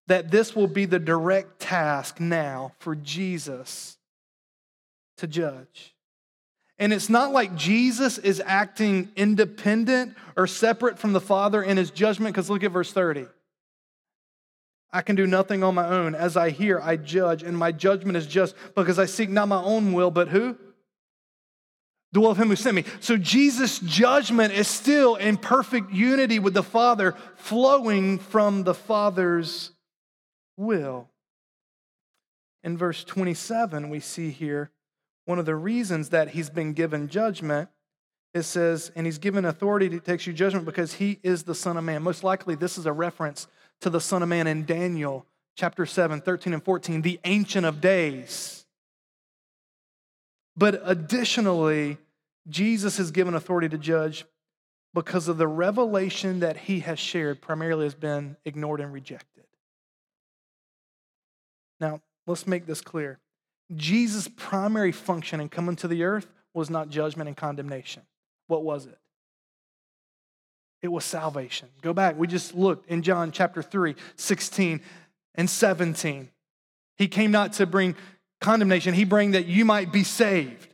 [0.08, 3.98] that this will be the direct task now for Jesus
[5.18, 5.94] to judge.
[6.80, 11.92] And it's not like Jesus is acting independent or separate from the Father in his
[11.92, 13.26] judgment, because look at verse 30.
[14.94, 16.16] I can do nothing on my own.
[16.16, 19.62] As I hear, I judge, and my judgment is just because I seek not my
[19.62, 20.56] own will, but who?
[22.18, 22.84] The will of him who sent me.
[23.00, 29.70] So Jesus' judgment is still in perfect unity with the Father, flowing from the Father's
[30.58, 31.10] will.
[32.64, 34.72] In verse 27, we see here
[35.26, 37.70] one of the reasons that he's been given judgment.
[38.34, 41.78] It says, and he's given authority to take you judgment because he is the Son
[41.78, 42.02] of Man.
[42.02, 43.48] Most likely, this is a reference
[43.82, 47.80] to the Son of Man in Daniel chapter 7, 13 and 14, the Ancient of
[47.80, 48.66] Days.
[50.56, 52.00] But additionally,
[52.50, 54.26] Jesus is given authority to judge
[54.94, 59.44] because of the revelation that he has shared, primarily has been ignored and rejected.
[61.80, 63.20] Now, let's make this clear.
[63.76, 68.02] Jesus' primary function in coming to the earth was not judgment and condemnation.
[68.48, 68.98] What was it?
[70.82, 71.70] It was salvation.
[71.82, 72.18] Go back.
[72.18, 74.82] We just looked in John chapter 3, 16
[75.36, 76.30] and 17.
[76.98, 77.96] He came not to bring
[78.40, 80.67] condemnation, he bring that you might be saved.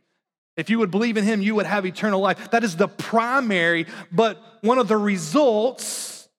[0.55, 2.51] If you would believe in him, you would have eternal life.
[2.51, 6.29] That is the primary, but one of the results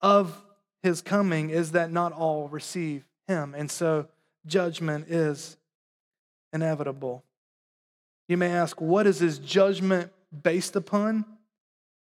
[0.00, 0.40] of
[0.82, 3.54] his coming is that not all receive him.
[3.56, 4.06] And so
[4.46, 5.56] judgment is
[6.52, 7.24] inevitable.
[8.28, 11.24] You may ask, what is his judgment based upon?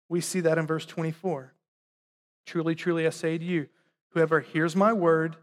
[0.09, 1.53] We see that in verse 24.
[2.47, 3.69] Truly, truly, I say to you,
[4.11, 5.37] whoever hears my word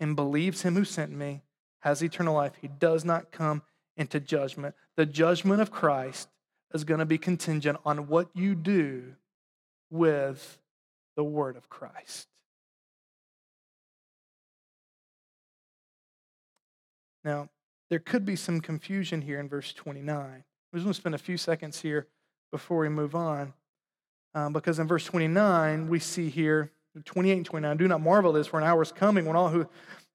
[0.00, 1.42] and believes him who sent me
[1.80, 2.52] has eternal life.
[2.60, 3.62] He does not come
[3.96, 4.74] into judgment.
[4.96, 6.28] The judgment of Christ
[6.72, 9.14] is going to be contingent on what you do
[9.90, 10.58] with
[11.16, 12.26] the word of Christ.
[17.24, 17.48] Now,
[17.90, 20.16] there could be some confusion here in verse 29.
[20.16, 22.06] We're just going to spend a few seconds here
[22.50, 23.54] before we move on.
[24.34, 26.72] Um, because in verse 29, we see here,
[27.04, 29.48] 28 and 29, do not marvel at this, for an hour is coming when all
[29.48, 29.66] who,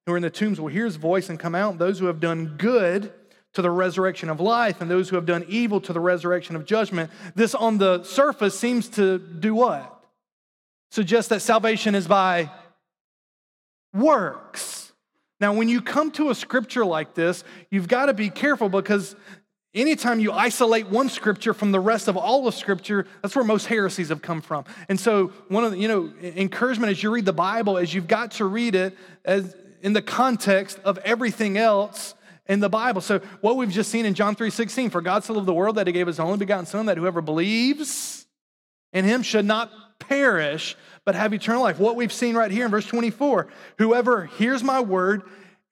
[0.04, 2.20] who are in the tombs will hear his voice and come out, those who have
[2.20, 3.12] done good
[3.54, 6.64] to the resurrection of life, and those who have done evil to the resurrection of
[6.64, 7.10] judgment.
[7.34, 10.04] This on the surface seems to do what?
[10.90, 12.50] Suggest that salvation is by
[13.92, 14.92] works.
[15.40, 19.16] Now, when you come to a scripture like this, you've got to be careful because
[19.74, 23.66] anytime you isolate one scripture from the rest of all of scripture, that's where most
[23.66, 24.64] heresies have come from.
[24.88, 28.08] And so, one of the, you know, encouragement as you read the Bible is you've
[28.08, 32.14] got to read it as in the context of everything else
[32.50, 33.00] in the Bible.
[33.00, 35.76] So, what we've just seen in John 3 16, for God so loved the world
[35.76, 38.26] that he gave his only begotten Son, that whoever believes
[38.92, 41.78] in him should not perish, but have eternal life.
[41.78, 43.46] What we've seen right here in verse 24
[43.78, 45.22] whoever hears my word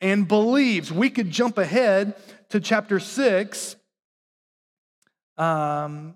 [0.00, 0.92] and believes.
[0.92, 2.14] We could jump ahead
[2.50, 3.74] to chapter 6.
[5.36, 6.14] Um,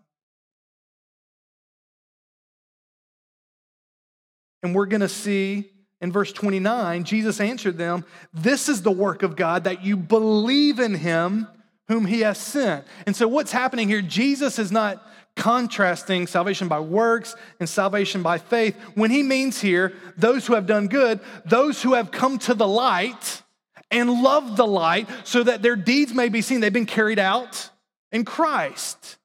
[4.62, 5.71] and we're going to see
[6.02, 10.80] in verse 29, Jesus answered them, This is the work of God, that you believe
[10.80, 11.46] in him
[11.86, 12.84] whom he has sent.
[13.06, 14.02] And so, what's happening here?
[14.02, 19.94] Jesus is not contrasting salvation by works and salvation by faith when he means here
[20.16, 23.42] those who have done good, those who have come to the light
[23.90, 26.60] and love the light so that their deeds may be seen.
[26.60, 27.70] They've been carried out
[28.10, 29.18] in Christ.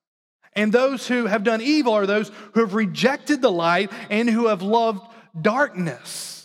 [0.53, 4.47] And those who have done evil are those who have rejected the light and who
[4.47, 5.01] have loved
[5.39, 6.36] darkness.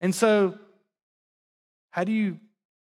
[0.00, 0.58] And so,
[1.90, 2.38] how do you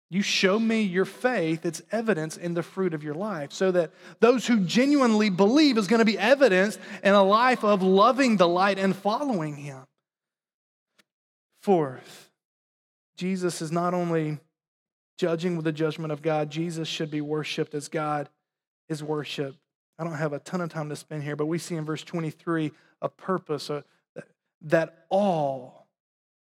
[0.10, 3.52] you show me your faith, it's evidence in the fruit of your life.
[3.52, 3.92] So that
[4.22, 8.48] those who genuinely believe is going to be evidence in a life of loving the
[8.48, 9.84] light and following Him.
[11.62, 12.32] Fourth,
[13.18, 14.40] Jesus is not only
[15.18, 18.30] judging with the judgment of God, Jesus should be worshiped as God
[18.88, 19.58] is worshiped.
[20.00, 22.04] I don't have a ton of time to spend here, but we see in verse
[22.04, 23.84] 23 a purpose a,
[24.62, 25.77] that all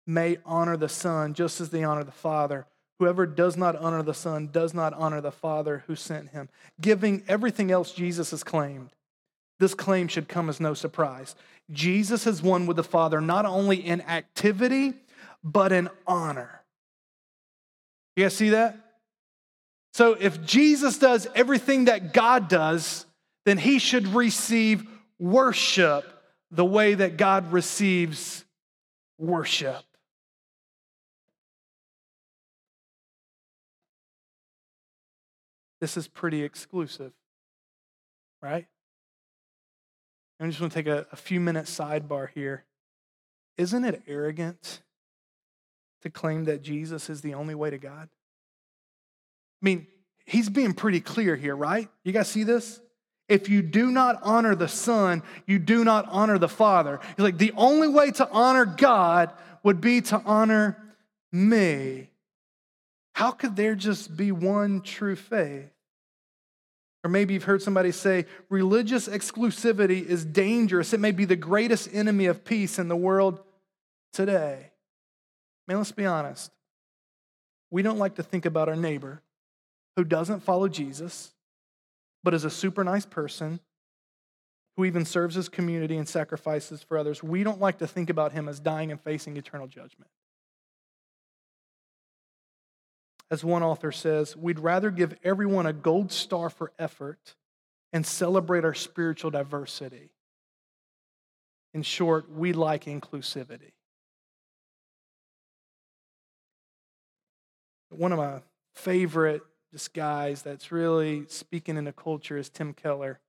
[0.07, 2.67] may honor the Son just as they honor the Father.
[2.99, 6.49] Whoever does not honor the Son does not honor the Father who sent him.
[6.81, 8.91] Giving everything else Jesus has claimed,
[9.59, 11.35] this claim should come as no surprise.
[11.71, 14.95] Jesus has one with the Father not only in activity,
[15.43, 16.61] but in honor.
[18.17, 18.77] You guys see that?
[19.93, 23.07] So if Jesus does everything that God does,
[23.45, 24.87] then he should receive
[25.19, 26.05] worship
[26.51, 28.45] the way that God receives
[29.19, 29.83] worship.
[35.85, 37.13] This is pretty exclusive,
[38.41, 38.67] right?
[40.41, 42.65] I'm just going to take a, a few minute sidebar here.
[43.59, 44.81] Isn't it arrogant
[46.01, 48.09] to claim that Jesus is the only way to God?
[48.09, 49.87] I mean,
[50.25, 51.91] he's being pretty clear here, right?
[52.03, 52.81] You guys see this?
[53.29, 56.99] If you do not honor the Son, you do not honor the Father.
[57.15, 60.83] He's like, the only way to honor God would be to honor
[61.31, 62.09] me.
[63.13, 65.74] How could there just be one true faith?
[67.05, 70.95] Or maybe you've heard somebody say religious exclusivity is dangerous.
[70.95, 73.41] It may be the greatest enemy of peace in the world
[74.15, 74.71] today.
[75.69, 76.51] Man, let's be honest.
[77.71, 79.21] We don't like to think about our neighbor
[79.97, 81.33] who doesn't follow Jesus,
[82.23, 83.61] but is a super nice person
[84.77, 87.23] who even serves his community and sacrifices for others.
[87.23, 90.11] We don't like to think about him as dying and facing eternal judgment.
[93.31, 97.35] As one author says, we'd rather give everyone a gold star for effort
[97.93, 100.11] and celebrate our spiritual diversity.
[101.73, 103.73] In short, we like inclusivity.
[107.91, 108.41] One of my
[108.75, 113.21] favorite just guys that's really speaking in the culture is Tim Keller.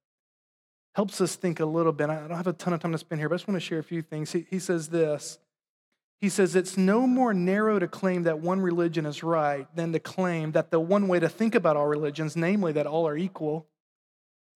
[0.93, 2.10] Helps us think a little bit.
[2.10, 3.65] I don't have a ton of time to spend here, but I just want to
[3.65, 4.31] share a few things.
[4.31, 5.39] He, he says this
[6.25, 9.99] he says it's no more narrow to claim that one religion is right than to
[9.99, 13.67] claim that the one way to think about all religions, namely that all are equal,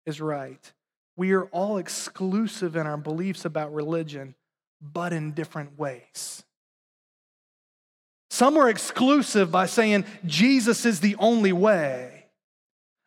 [0.06, 0.72] is right.
[1.14, 4.34] We are all exclusive in our beliefs about religion,
[4.80, 6.42] but in different ways.
[8.30, 12.24] Some are exclusive by saying Jesus is the only way.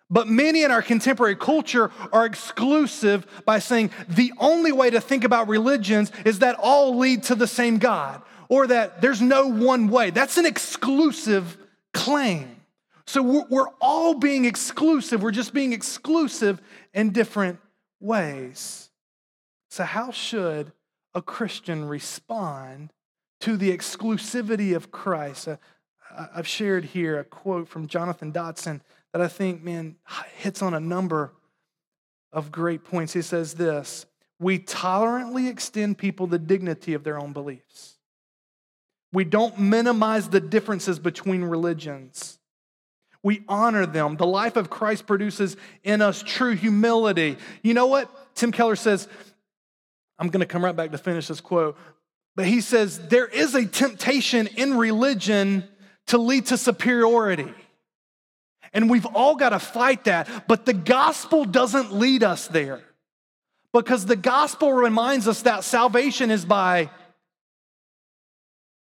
[0.07, 5.23] But many in our contemporary culture are exclusive by saying the only way to think
[5.23, 8.21] about religions is that all lead to the same God
[8.51, 10.09] or that there's no one way.
[10.09, 11.57] That's an exclusive
[11.93, 12.57] claim.
[13.07, 15.23] So we're, all being exclusive.
[15.23, 16.61] We're just being exclusive
[16.93, 17.59] in different
[18.01, 18.89] ways.
[19.69, 20.73] So, how should
[21.15, 22.91] a Christian respond
[23.39, 25.47] to the exclusivity of Christ?
[25.47, 25.57] Uh,
[26.35, 28.81] I've shared here a quote from Jonathan Dodson
[29.13, 29.95] that I think, man,
[30.35, 31.31] hits on a number
[32.33, 33.13] of great points.
[33.13, 34.05] He says this
[34.39, 37.90] We tolerantly extend people the dignity of their own beliefs.
[39.13, 42.39] We don't minimize the differences between religions.
[43.23, 44.15] We honor them.
[44.17, 47.37] The life of Christ produces in us true humility.
[47.61, 48.09] You know what?
[48.35, 49.07] Tim Keller says,
[50.17, 51.77] I'm going to come right back to finish this quote,
[52.35, 55.65] but he says, there is a temptation in religion
[56.07, 57.53] to lead to superiority.
[58.73, 60.47] And we've all got to fight that.
[60.47, 62.81] But the gospel doesn't lead us there
[63.73, 66.89] because the gospel reminds us that salvation is by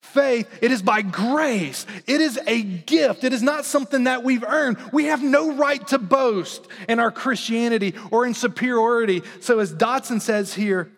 [0.04, 1.86] faith, it is by grace.
[2.06, 3.24] It is a gift.
[3.24, 4.78] It is not something that we've earned.
[4.92, 9.24] We have no right to boast in our Christianity or in superiority.
[9.40, 10.92] So, as Dodson says here,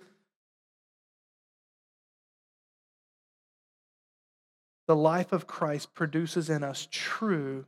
[4.87, 7.65] the life of Christ produces in us true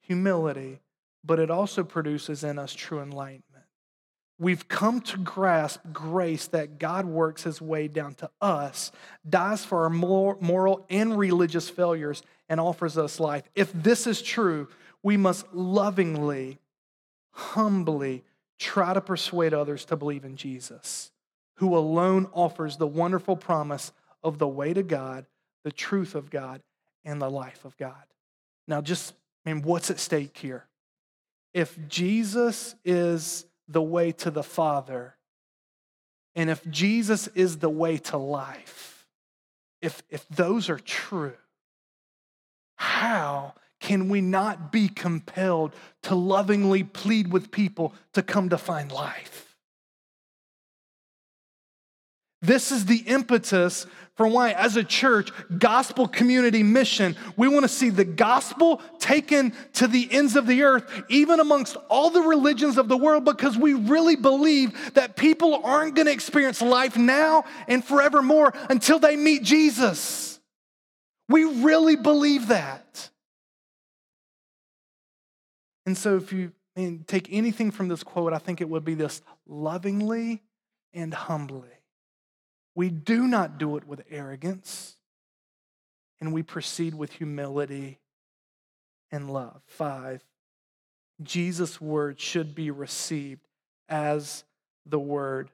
[0.00, 0.80] humility,
[1.24, 3.51] but it also produces in us true enlightenment.
[4.42, 8.90] We've come to grasp grace that God works his way down to us,
[9.28, 13.44] dies for our moral and religious failures, and offers us life.
[13.54, 14.66] If this is true,
[15.00, 16.58] we must lovingly,
[17.30, 18.24] humbly
[18.58, 21.12] try to persuade others to believe in Jesus,
[21.58, 23.92] who alone offers the wonderful promise
[24.24, 25.24] of the way to God,
[25.62, 26.62] the truth of God,
[27.04, 27.94] and the life of God.
[28.66, 29.14] Now, just,
[29.46, 30.64] I mean, what's at stake here?
[31.54, 35.16] If Jesus is the way to the Father,
[36.34, 39.06] and if Jesus is the way to life,
[39.80, 41.34] if, if those are true,
[42.76, 48.90] how can we not be compelled to lovingly plead with people to come to find
[48.92, 49.51] life?
[52.42, 53.86] This is the impetus
[54.16, 59.54] for why, as a church, gospel community mission, we want to see the gospel taken
[59.74, 63.56] to the ends of the earth, even amongst all the religions of the world, because
[63.56, 69.16] we really believe that people aren't going to experience life now and forevermore until they
[69.16, 70.40] meet Jesus.
[71.28, 73.08] We really believe that.
[75.86, 76.52] And so, if you
[77.06, 80.42] take anything from this quote, I think it would be this lovingly
[80.92, 81.81] and humbly.
[82.74, 84.96] We do not do it with arrogance,
[86.20, 87.98] and we proceed with humility
[89.10, 89.60] and love.
[89.66, 90.24] Five,
[91.22, 93.46] Jesus' word should be received
[93.88, 94.44] as
[94.86, 95.50] the word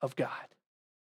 [0.00, 0.30] of God.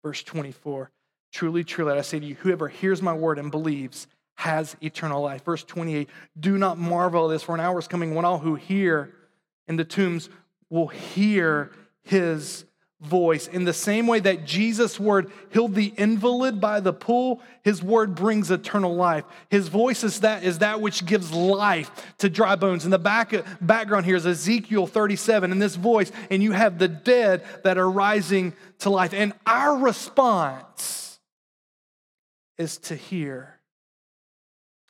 [0.04, 0.92] Verse 24
[1.32, 5.44] Truly, truly, I say to you, whoever hears my word and believes has eternal life.
[5.44, 6.10] Verse 28
[6.40, 9.14] Do not marvel at this, for an hour is coming when all who hear
[9.68, 10.30] in the tombs
[10.70, 11.72] will hear
[12.04, 12.66] his
[13.02, 13.48] voice.
[13.48, 18.16] In the same way that Jesus' word healed the invalid by the pool, his word
[18.16, 19.26] brings eternal life.
[19.50, 22.86] His voice is that, is that which gives life to dry bones.
[22.86, 26.88] In the back, background here is Ezekiel 37 in this voice, and you have the
[26.88, 29.14] dead that are rising to life.
[29.14, 31.20] And our response
[32.58, 33.60] is to hear.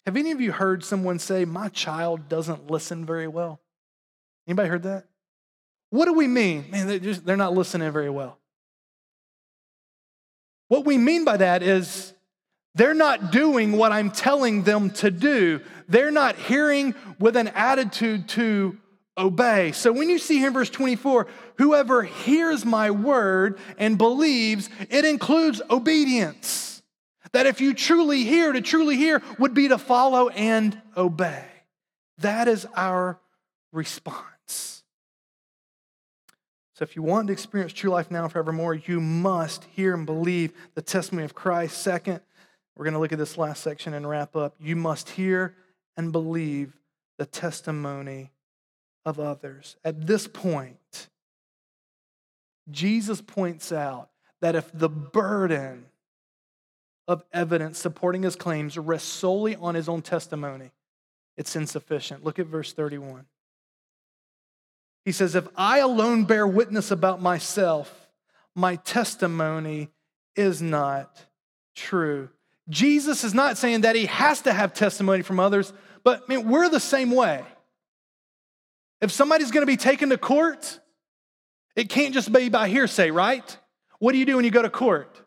[0.05, 3.59] Have any of you heard someone say, My child doesn't listen very well?
[4.47, 5.05] Anybody heard that?
[5.95, 6.65] What do we mean?
[6.69, 8.37] Man, they're, just, they're not listening very well.
[10.67, 12.13] What we mean by that is
[12.73, 15.61] they're not doing what I'm telling them to do.
[15.87, 18.77] They're not hearing with an attitude to
[19.17, 19.71] obey.
[19.71, 21.27] So when you see here in verse 24,
[21.59, 26.81] whoever hears my word and believes, it includes obedience.
[27.31, 31.45] That if you truly hear, to truly hear would be to follow and obey.
[32.17, 33.17] That is our
[33.71, 34.34] response.
[36.75, 40.05] So, if you want to experience true life now and forevermore, you must hear and
[40.05, 41.77] believe the testimony of Christ.
[41.81, 42.19] Second,
[42.75, 44.55] we're going to look at this last section and wrap up.
[44.59, 45.55] You must hear
[45.95, 46.77] and believe
[47.17, 48.31] the testimony
[49.05, 49.77] of others.
[49.85, 51.07] At this point,
[52.69, 54.09] Jesus points out
[54.41, 55.85] that if the burden
[57.07, 60.71] of evidence supporting his claims rests solely on his own testimony,
[61.37, 62.25] it's insufficient.
[62.25, 63.25] Look at verse 31.
[65.05, 68.09] He says, If I alone bear witness about myself,
[68.55, 69.89] my testimony
[70.35, 71.25] is not
[71.75, 72.29] true.
[72.67, 75.71] Jesus is not saying that he has to have testimony from others,
[76.03, 77.43] but I mean, we're the same way.
[79.01, 80.79] If somebody's going to be taken to court,
[81.75, 83.57] it can't just be by hearsay, right?
[83.99, 85.21] What do you do when you go to court?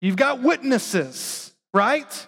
[0.00, 2.26] You've got witnesses, right?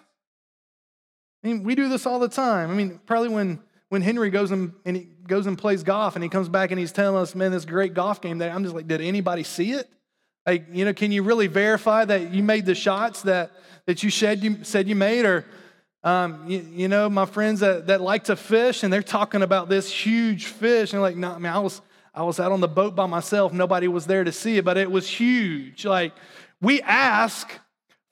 [1.43, 2.71] I mean, we do this all the time.
[2.71, 3.61] I mean, probably when
[3.93, 6.81] when Henry goes and, and he goes and plays golf and he comes back and
[6.81, 9.73] he's telling us, man, this great golf game that I'm just like, did anybody see
[9.73, 9.87] it?
[10.47, 13.51] Like, you know, can you really verify that you made the shots that,
[13.85, 15.27] that you said you, said you made?
[15.27, 15.45] Or,
[16.03, 19.69] um, you, you, know, my friends that, that like to fish and they're talking about
[19.69, 20.95] this huge fish.
[20.95, 21.83] And like, no, I mean, I was,
[22.15, 23.53] I was out on the boat by myself.
[23.53, 25.85] Nobody was there to see it, but it was huge.
[25.85, 26.15] Like,
[26.63, 27.53] we ask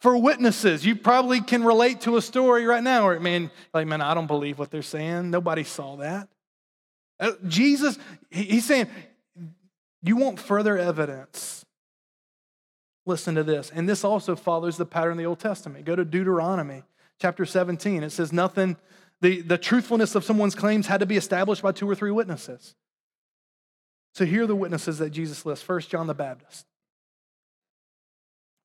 [0.01, 0.85] for witnesses.
[0.85, 4.27] You probably can relate to a story right now where, man, like, man, I don't
[4.27, 5.31] believe what they're saying.
[5.31, 6.29] Nobody saw that.
[7.19, 7.99] Uh, Jesus,
[8.31, 8.89] he's saying,
[10.03, 11.65] you want further evidence.
[13.05, 13.71] Listen to this.
[13.71, 15.85] And this also follows the pattern of the Old Testament.
[15.85, 16.83] Go to Deuteronomy
[17.21, 18.03] chapter 17.
[18.03, 18.77] It says, Nothing
[19.21, 22.75] The, the truthfulness of someone's claims had to be established by two or three witnesses.
[24.15, 25.65] So here are the witnesses that Jesus lists.
[25.65, 26.67] First, John the Baptist.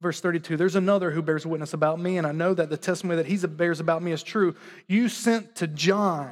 [0.06, 3.16] Verse 32 There's another who bears witness about me, and I know that the testimony
[3.16, 4.56] that he bears about me is true.
[4.86, 6.32] You sent to John,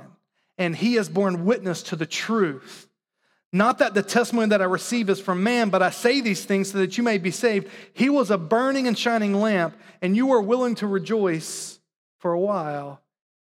[0.59, 2.87] and he has borne witness to the truth.
[3.51, 6.71] Not that the testimony that I receive is from man, but I say these things
[6.71, 7.67] so that you may be saved.
[7.93, 11.79] He was a burning and shining lamp, and you were willing to rejoice
[12.19, 13.01] for a while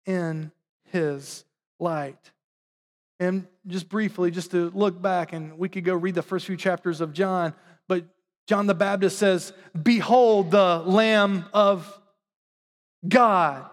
[0.06, 0.52] in
[0.92, 1.46] his
[1.80, 2.32] light.
[3.22, 6.58] And just briefly, just to look back, and we could go read the first few
[6.58, 7.54] chapters of John,
[7.88, 8.04] but
[8.50, 11.88] John the Baptist says, Behold the Lamb of
[13.08, 13.64] God.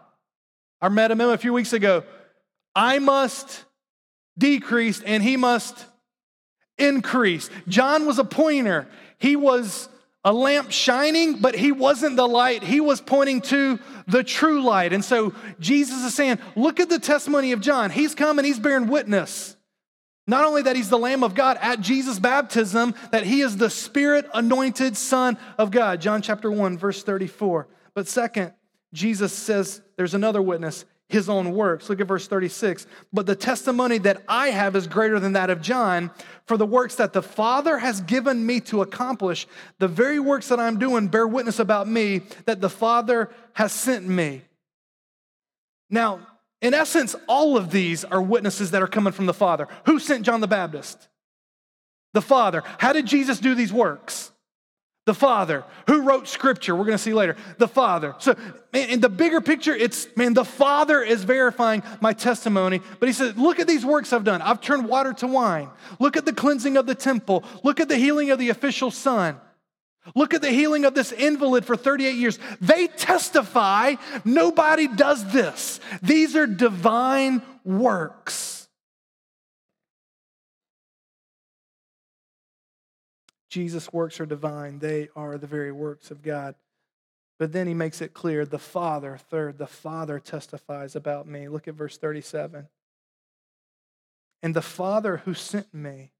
[0.83, 2.05] I met him a few weeks ago.
[2.75, 3.65] I must
[4.37, 5.87] decrease and he must
[6.77, 7.49] increase.
[7.67, 8.87] John was a pointer.
[9.17, 9.89] He was
[10.27, 12.63] a lamp shining, but he wasn't the light.
[12.63, 14.93] He was pointing to the true light.
[14.93, 17.89] And so Jesus is saying, Look at the testimony of John.
[17.89, 19.56] He's come and he's bearing witness.
[20.27, 23.71] Not only that he's the Lamb of God at Jesus' baptism, that he is the
[23.71, 26.01] Spirit anointed Son of God.
[26.01, 27.69] John chapter 1, verse 34.
[27.95, 28.53] But second,
[28.93, 31.89] Jesus says there's another witness, his own works.
[31.89, 32.89] Look at verse 36.
[33.13, 36.11] But the testimony that I have is greater than that of John,
[36.47, 39.47] for the works that the Father has given me to accomplish,
[39.79, 44.09] the very works that I'm doing bear witness about me that the Father has sent
[44.09, 44.43] me.
[45.89, 46.19] Now,
[46.67, 49.69] in essence, all of these are witnesses that are coming from the Father.
[49.85, 51.07] Who sent John the Baptist?
[52.13, 52.65] The Father.
[52.79, 54.33] How did Jesus do these works?
[55.05, 55.63] The Father.
[55.87, 56.75] Who wrote Scripture?
[56.75, 57.37] We're going to see later.
[57.59, 58.17] The Father.
[58.19, 58.35] So,
[58.73, 62.81] in the bigger picture, it's, man, the Father is verifying my testimony.
[62.99, 64.43] But he said, Look at these works I've done.
[64.43, 65.71] I've turned water to wine.
[66.01, 67.45] Look at the cleansing of the temple.
[67.63, 69.37] Look at the healing of the official son.
[70.15, 72.39] Look at the healing of this invalid for 38 years.
[72.61, 75.81] They testify nobody does this.
[76.03, 78.69] These are divine works.
[83.49, 86.55] Jesus' works are divine, they are the very works of God.
[87.39, 91.49] But then he makes it clear the Father, third, the Father testifies about me.
[91.49, 92.69] Look at verse 37.
[94.43, 96.13] And the Father who sent me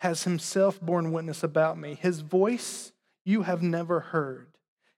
[0.00, 1.94] has himself borne witness about me.
[1.94, 2.92] His voice
[3.24, 4.48] you have never heard,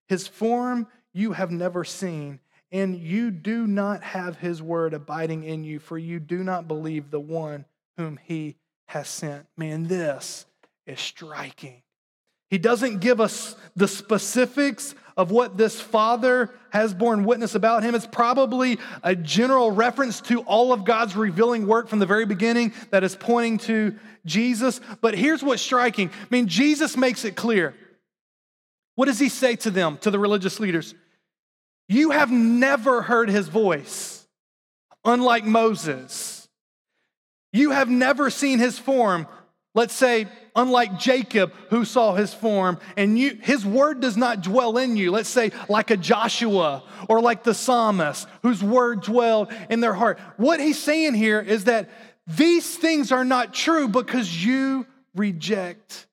[0.09, 5.65] his form you have never seen, and you do not have his word abiding in
[5.65, 7.67] you, for you do not believe the one
[7.97, 8.57] whom he
[8.87, 9.47] has sent.
[9.57, 10.47] Man, this
[10.87, 11.83] is striking.
[12.49, 17.95] He doesn't give us the specifics of what this father has borne witness about him.
[17.95, 22.75] It's probably a general reference to all of God's revealing work from the very beginning
[22.91, 23.95] that is pointing to
[24.27, 24.81] Jesus.
[25.01, 27.75] But here's what's striking I mean, Jesus makes it clear
[29.03, 30.95] what does he say to them, to the religious leaders?
[31.89, 34.29] You have never heard his voice,
[35.05, 36.49] unlike Moses.
[37.53, 39.27] You have never seen his form,
[39.75, 44.79] let's say, unlike Jacob, who saw his form, and you, his word does not dwell
[44.79, 45.11] in you.
[45.11, 50.21] Let's say, like a Joshua or like the psalmist, whose word dwelled in their heart.
[50.37, 51.91] What he's saying here is that
[52.29, 56.07] these things are not true because you reject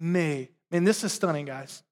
[0.00, 0.48] me.
[0.72, 1.84] And this is stunning, guys.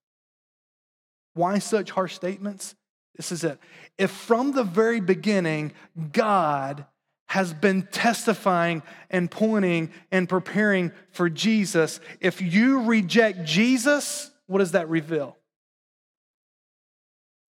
[1.35, 2.75] Why such harsh statements?
[3.17, 3.59] This is it.
[3.99, 5.73] If from the very beginning,
[6.13, 6.87] God
[7.27, 14.73] has been testifying and pointing and preparing for Jesus, if you reject Jesus, what does
[14.73, 15.37] that reveal?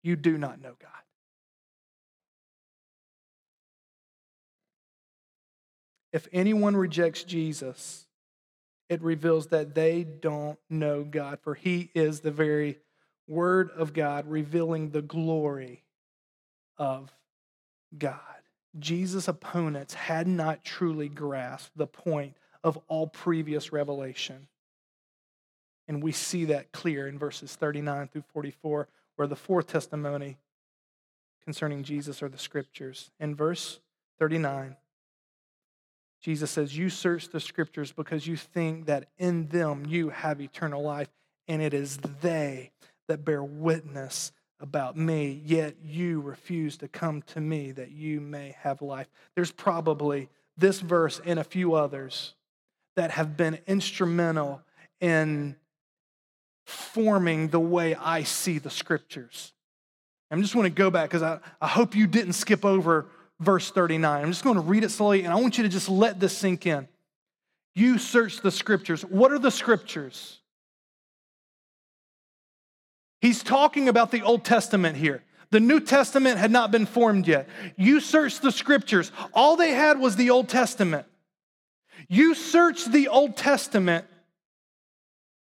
[0.04, 0.90] You do not know God.
[6.12, 8.08] If anyone rejects Jesus,
[8.90, 12.80] it reveals that they don't know God, for he is the very
[13.30, 15.84] Word of God revealing the glory
[16.78, 17.12] of
[17.96, 18.20] God.
[18.78, 24.48] Jesus' opponents had not truly grasped the point of all previous revelation.
[25.88, 30.38] And we see that clear in verses 39 through 44, where the fourth testimony
[31.44, 33.12] concerning Jesus are the scriptures.
[33.20, 33.80] In verse
[34.18, 34.76] 39,
[36.22, 40.82] Jesus says, You search the scriptures because you think that in them you have eternal
[40.82, 41.10] life,
[41.48, 42.72] and it is they
[43.10, 44.32] that bear witness
[44.62, 49.07] about me, yet you refuse to come to me that you may have life.
[49.36, 52.34] There's probably this verse and a few others
[52.95, 54.62] that have been instrumental
[54.99, 55.55] in
[56.66, 59.53] forming the way I see the scriptures.
[60.32, 63.07] I'm just want to go back because I, I hope you didn't skip over
[63.39, 64.22] verse 39.
[64.22, 66.38] I'm just going to read it slowly and I want you to just let this
[66.38, 66.88] sink in.
[67.74, 69.03] You search the scriptures.
[69.03, 70.39] What are the scriptures?
[73.22, 75.24] He's talking about the Old Testament here.
[75.52, 77.50] The New Testament had not been formed yet.
[77.76, 81.06] You search the scriptures, all they had was the Old Testament.
[82.08, 84.06] You search the Old Testament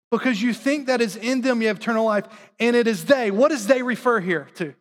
[0.10, 2.26] because you think that is in them you have eternal life,
[2.60, 3.30] and it is they.
[3.30, 4.74] What does they refer here to?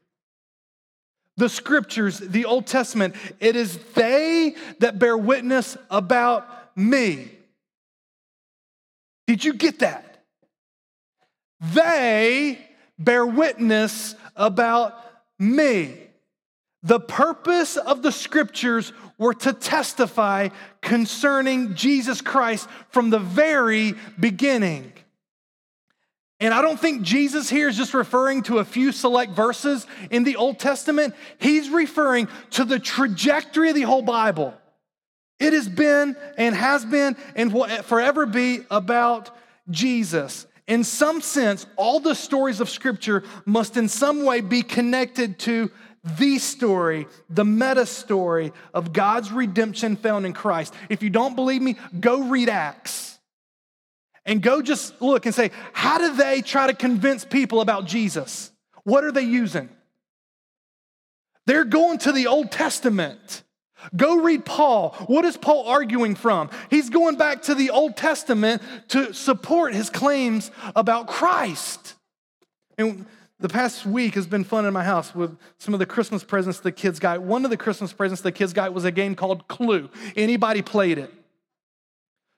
[1.37, 3.15] The scriptures, the Old Testament.
[3.41, 7.31] It is they that bear witness about me.
[9.27, 10.25] Did you get that?
[11.61, 12.66] They
[12.99, 14.95] bear witness about
[15.39, 15.99] me.
[16.83, 24.93] The purpose of the scriptures were to testify concerning Jesus Christ from the very beginning.
[26.39, 30.25] And I don't think Jesus here is just referring to a few select verses in
[30.25, 31.15] the Old Testament.
[31.39, 34.55] He's referring to the trajectory of the whole Bible.
[35.39, 39.31] It has been and has been and will forever be about
[39.71, 40.47] Jesus.
[40.67, 45.71] In some sense, all the stories of Scripture must in some way be connected to
[46.19, 50.75] the story, the meta story of God's redemption found in Christ.
[50.89, 53.19] If you don't believe me, go read Acts
[54.25, 58.51] and go just look and say, how do they try to convince people about Jesus?
[58.85, 59.69] What are they using?
[61.47, 63.43] They're going to the Old Testament.
[63.95, 64.95] Go read Paul.
[65.07, 66.51] What is Paul arguing from?
[66.71, 71.95] He's going back to the Old Testament to support his claims about Christ.
[72.79, 73.07] And
[73.39, 76.61] the past week has been fun in my house with some of the Christmas presents
[76.61, 77.23] the kids got.
[77.23, 79.91] One of the Christmas presents the kids got was a game called Clue.
[80.17, 81.13] Anybody played it?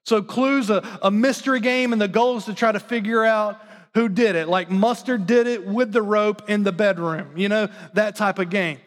[0.05, 3.61] So Clue's a, a mystery game, and the goal is to try to figure out
[3.95, 4.49] who did it.
[4.49, 8.51] Like Mustard did it with the rope in the bedroom, you know, that type of
[8.51, 8.79] game.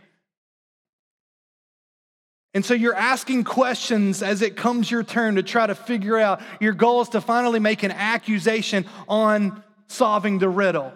[2.54, 6.42] And so you're asking questions as it comes your turn to try to figure out.
[6.60, 10.92] Your goal is to finally make an accusation on solving the riddle.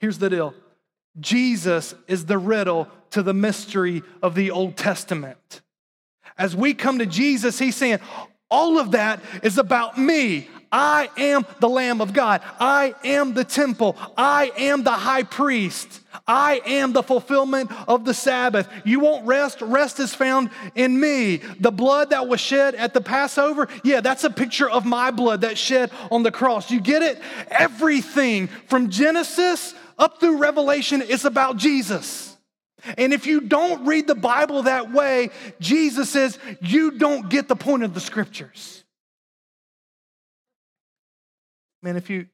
[0.00, 0.54] Here's the deal
[1.18, 5.62] Jesus is the riddle to the mystery of the Old Testament.
[6.36, 7.98] As we come to Jesus, he's saying,
[8.50, 10.48] all of that is about me.
[10.70, 12.42] I am the Lamb of God.
[12.60, 13.96] I am the temple.
[14.16, 16.00] I am the high priest.
[16.26, 18.68] I am the fulfillment of the Sabbath.
[18.84, 19.60] You won't rest.
[19.62, 21.36] Rest is found in me.
[21.60, 25.40] The blood that was shed at the Passover, yeah, that's a picture of my blood
[25.42, 26.70] that shed on the cross.
[26.70, 27.20] You get it?
[27.50, 32.36] Everything from Genesis up through Revelation is about Jesus.
[32.96, 37.56] And if you don't read the Bible that way, Jesus says you don't get the
[37.56, 38.84] point of the scriptures.
[41.82, 42.26] Man, if you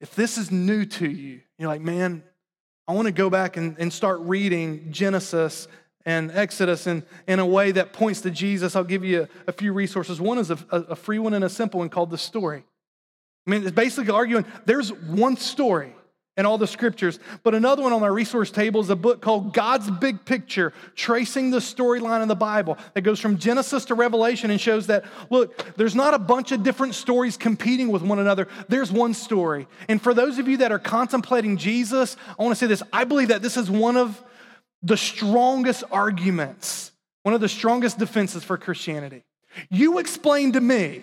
[0.00, 2.22] if this is new to you, you're like, man,
[2.86, 5.66] I want to go back and, and start reading Genesis
[6.06, 8.76] and Exodus in, in a way that points to Jesus.
[8.76, 10.20] I'll give you a, a few resources.
[10.20, 12.64] One is a, a free one and a simple one called The Story.
[13.46, 15.92] I mean, it's basically arguing there's one story
[16.38, 17.18] and all the scriptures.
[17.42, 21.50] But another one on our resource table is a book called God's Big Picture, tracing
[21.50, 25.74] the storyline in the Bible that goes from Genesis to Revelation and shows that, look,
[25.76, 28.46] there's not a bunch of different stories competing with one another.
[28.68, 29.66] There's one story.
[29.88, 33.02] And for those of you that are contemplating Jesus, I want to say this I
[33.02, 34.22] believe that this is one of
[34.80, 36.92] the strongest arguments,
[37.24, 39.24] one of the strongest defenses for Christianity.
[39.70, 41.02] You explain to me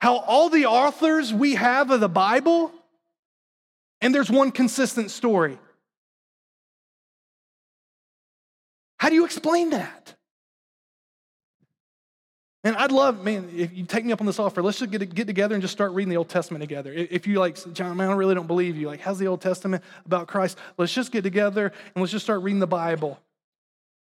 [0.00, 2.72] how all the authors we have of the Bible
[4.00, 5.58] and there's one consistent story.
[8.98, 10.14] How do you explain that?
[12.64, 15.14] And I'd love, man, if you take me up on this offer, let's just get,
[15.14, 16.90] get together and just start reading the Old Testament together.
[16.94, 18.86] If you like, John, man, I really don't believe you.
[18.86, 20.56] Like, how's the Old Testament about Christ?
[20.78, 23.20] Let's just get together and let's just start reading the Bible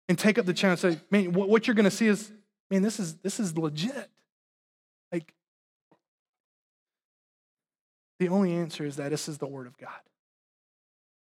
[0.08, 0.80] and take up the challenge.
[0.80, 2.32] Say, man, what you're going to see is,
[2.72, 4.10] man, this is this is legit.
[5.12, 5.34] Like,
[8.24, 9.90] the only answer is that this is the Word of God.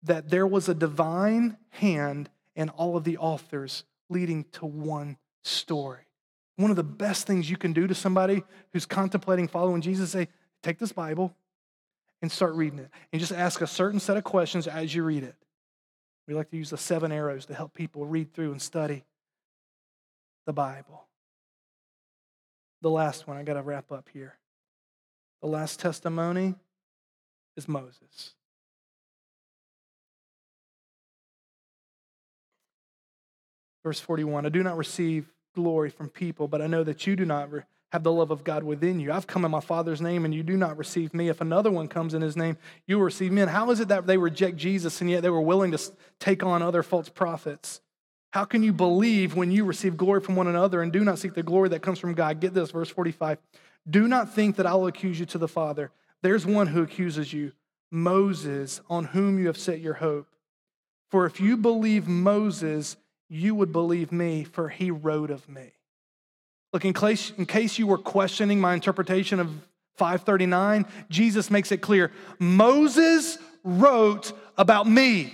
[0.03, 6.07] That there was a divine hand in all of the authors leading to one story.
[6.55, 8.43] One of the best things you can do to somebody
[8.73, 10.27] who's contemplating following Jesus, say,
[10.63, 11.35] take this Bible
[12.21, 12.89] and start reading it.
[13.13, 15.35] And just ask a certain set of questions as you read it.
[16.27, 19.05] We like to use the seven arrows to help people read through and study
[20.47, 21.05] the Bible.
[22.81, 24.35] The last one, I got to wrap up here.
[25.41, 26.55] The last testimony
[27.57, 28.33] is Moses.
[33.83, 37.25] Verse 41 I do not receive glory from people, but I know that you do
[37.25, 37.49] not
[37.91, 39.11] have the love of God within you.
[39.11, 41.29] I've come in my Father's name, and you do not receive me.
[41.29, 43.41] If another one comes in his name, you will receive me.
[43.41, 46.43] And how is it that they reject Jesus and yet they were willing to take
[46.43, 47.81] on other false prophets?
[48.31, 51.33] How can you believe when you receive glory from one another and do not seek
[51.33, 52.39] the glory that comes from God?
[52.39, 53.37] Get this, verse 45.
[53.89, 55.91] Do not think that I will accuse you to the Father.
[56.24, 57.53] There's one who accuses you,
[57.91, 60.28] Moses, on whom you have set your hope.
[61.09, 62.97] For if you believe Moses,
[63.30, 65.72] you would believe me, for he wrote of me.
[66.74, 69.49] Look, in case, in case you were questioning my interpretation of
[69.95, 75.34] 539, Jesus makes it clear Moses wrote about me.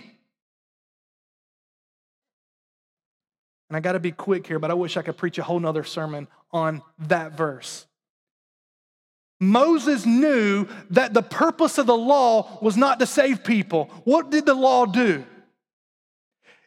[3.70, 5.60] And I got to be quick here, but I wish I could preach a whole
[5.60, 7.88] nother sermon on that verse.
[9.40, 13.86] Moses knew that the purpose of the law was not to save people.
[14.04, 15.26] What did the law do?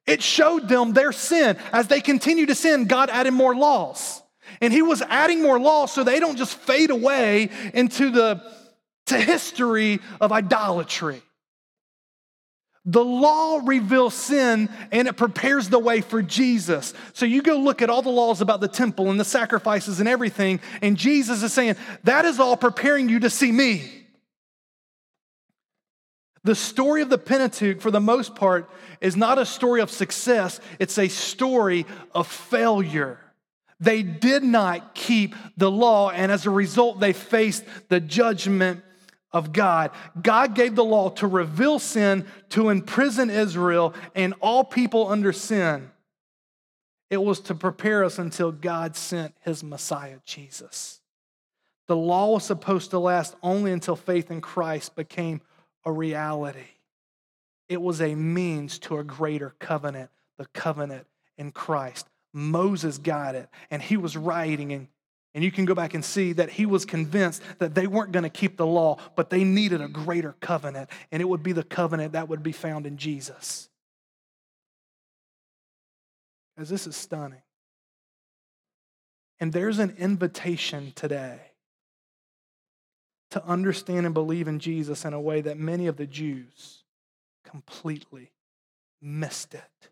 [0.07, 1.57] It showed them their sin.
[1.73, 4.23] As they continued to sin, God added more laws.
[4.61, 8.43] And he was adding more laws so they don't just fade away into the
[9.07, 11.23] to history of idolatry.
[12.89, 16.95] The law reveals sin and it prepares the way for Jesus.
[17.15, 20.09] So you go look at all the laws about the temple and the sacrifices and
[20.09, 21.75] everything, and Jesus is saying,
[22.05, 23.91] that is all preparing you to see me.
[26.45, 28.71] The story of the Pentateuch, for the most part,
[29.01, 33.19] is not a story of success, it's a story of failure.
[33.81, 38.85] They did not keep the law, and as a result, they faced the judgment
[39.37, 39.91] of God.
[40.21, 45.91] God gave the law to reveal sin, to imprison Israel and all people under sin.
[47.11, 51.01] It was to prepare us until God sent his Messiah, Jesus.
[51.87, 55.41] The law was supposed to last only until faith in Christ became
[55.85, 56.73] a reality.
[57.69, 61.07] It was a means to a greater covenant, the covenant
[61.39, 62.09] in Christ.
[62.33, 64.89] Moses got it, and he was writing, and,
[65.37, 68.23] and you can go back and see that he was convinced that they weren't going
[68.23, 71.63] to keep the law, but they needed a greater covenant, and it would be the
[71.63, 73.69] covenant that would be found in Jesus.
[76.57, 77.43] As this is stunning.
[79.39, 81.39] And there's an invitation today
[83.33, 86.83] to understand and believe in Jesus in a way that many of the Jews
[87.45, 88.33] completely
[89.03, 89.91] missed it.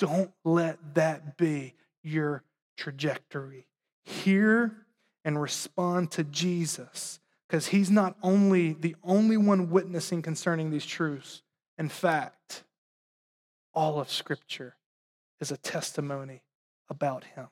[0.00, 2.42] Don't let that be your
[2.76, 3.68] trajectory.
[4.06, 4.86] Hear
[5.24, 11.42] and respond to Jesus because he's not only the only one witnessing concerning these truths.
[11.76, 12.62] In fact,
[13.74, 14.76] all of Scripture
[15.40, 16.42] is a testimony
[16.88, 17.48] about him.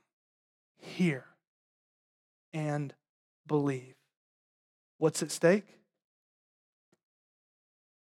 [0.78, 1.24] Hear
[2.52, 2.94] and
[3.48, 3.96] believe.
[4.98, 5.66] What's at stake?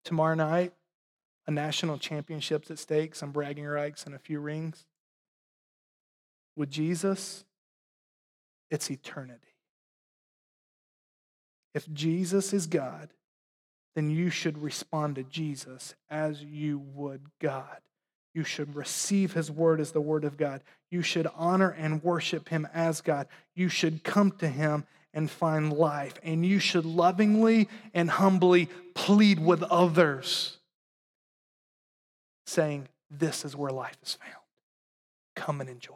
[0.03, 0.73] Tomorrow night,
[1.47, 4.83] a national championship's at stake, some bragging rights, and a few rings.
[6.57, 7.45] With Jesus,
[8.69, 9.39] it's eternity.
[11.73, 13.09] If Jesus is God,
[13.95, 17.79] then you should respond to Jesus as you would God.
[18.33, 20.61] You should receive his word as the word of God.
[20.91, 23.27] You should honor and worship him as God.
[23.55, 26.15] You should come to him and find life.
[26.21, 30.57] And you should lovingly and humbly plead with others,
[32.45, 34.43] saying, This is where life is found.
[35.35, 35.93] Come and enjoy.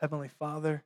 [0.00, 0.84] Heavenly Father,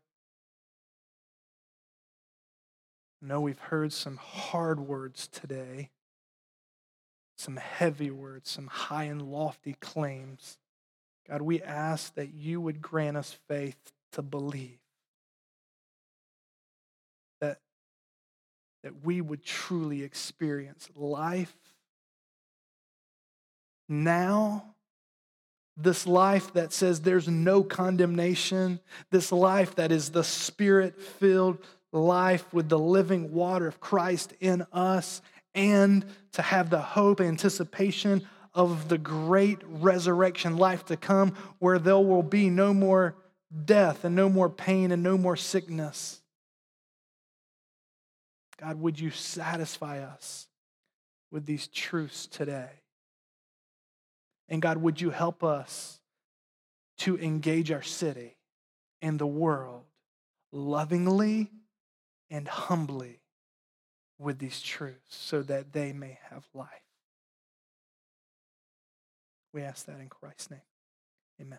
[3.23, 5.91] I know we've heard some hard words today,
[7.37, 10.57] some heavy words, some high and lofty claims.
[11.29, 14.79] God, we ask that you would grant us faith to believe.
[17.43, 17.59] That,
[18.83, 21.55] that we would truly experience life
[23.91, 24.72] now.
[25.77, 31.59] This life that says there's no condemnation, this life that is the spirit filled
[31.93, 35.23] life with the living water of Christ in us,
[35.55, 41.99] and to have the hope, anticipation of the great resurrection life to come, where there
[41.99, 43.17] will be no more
[43.65, 46.21] death and no more pain and no more sickness.
[48.61, 50.47] God, would you satisfy us
[51.31, 52.82] with these truths today?
[54.53, 55.99] And God, would you help us
[56.99, 58.37] to engage our city
[59.01, 59.85] and the world
[60.53, 61.51] lovingly
[62.31, 63.23] and humbly
[64.19, 66.69] with these truths so that they may have life?
[69.55, 70.61] We ask that in Christ's name.
[71.41, 71.59] Amen.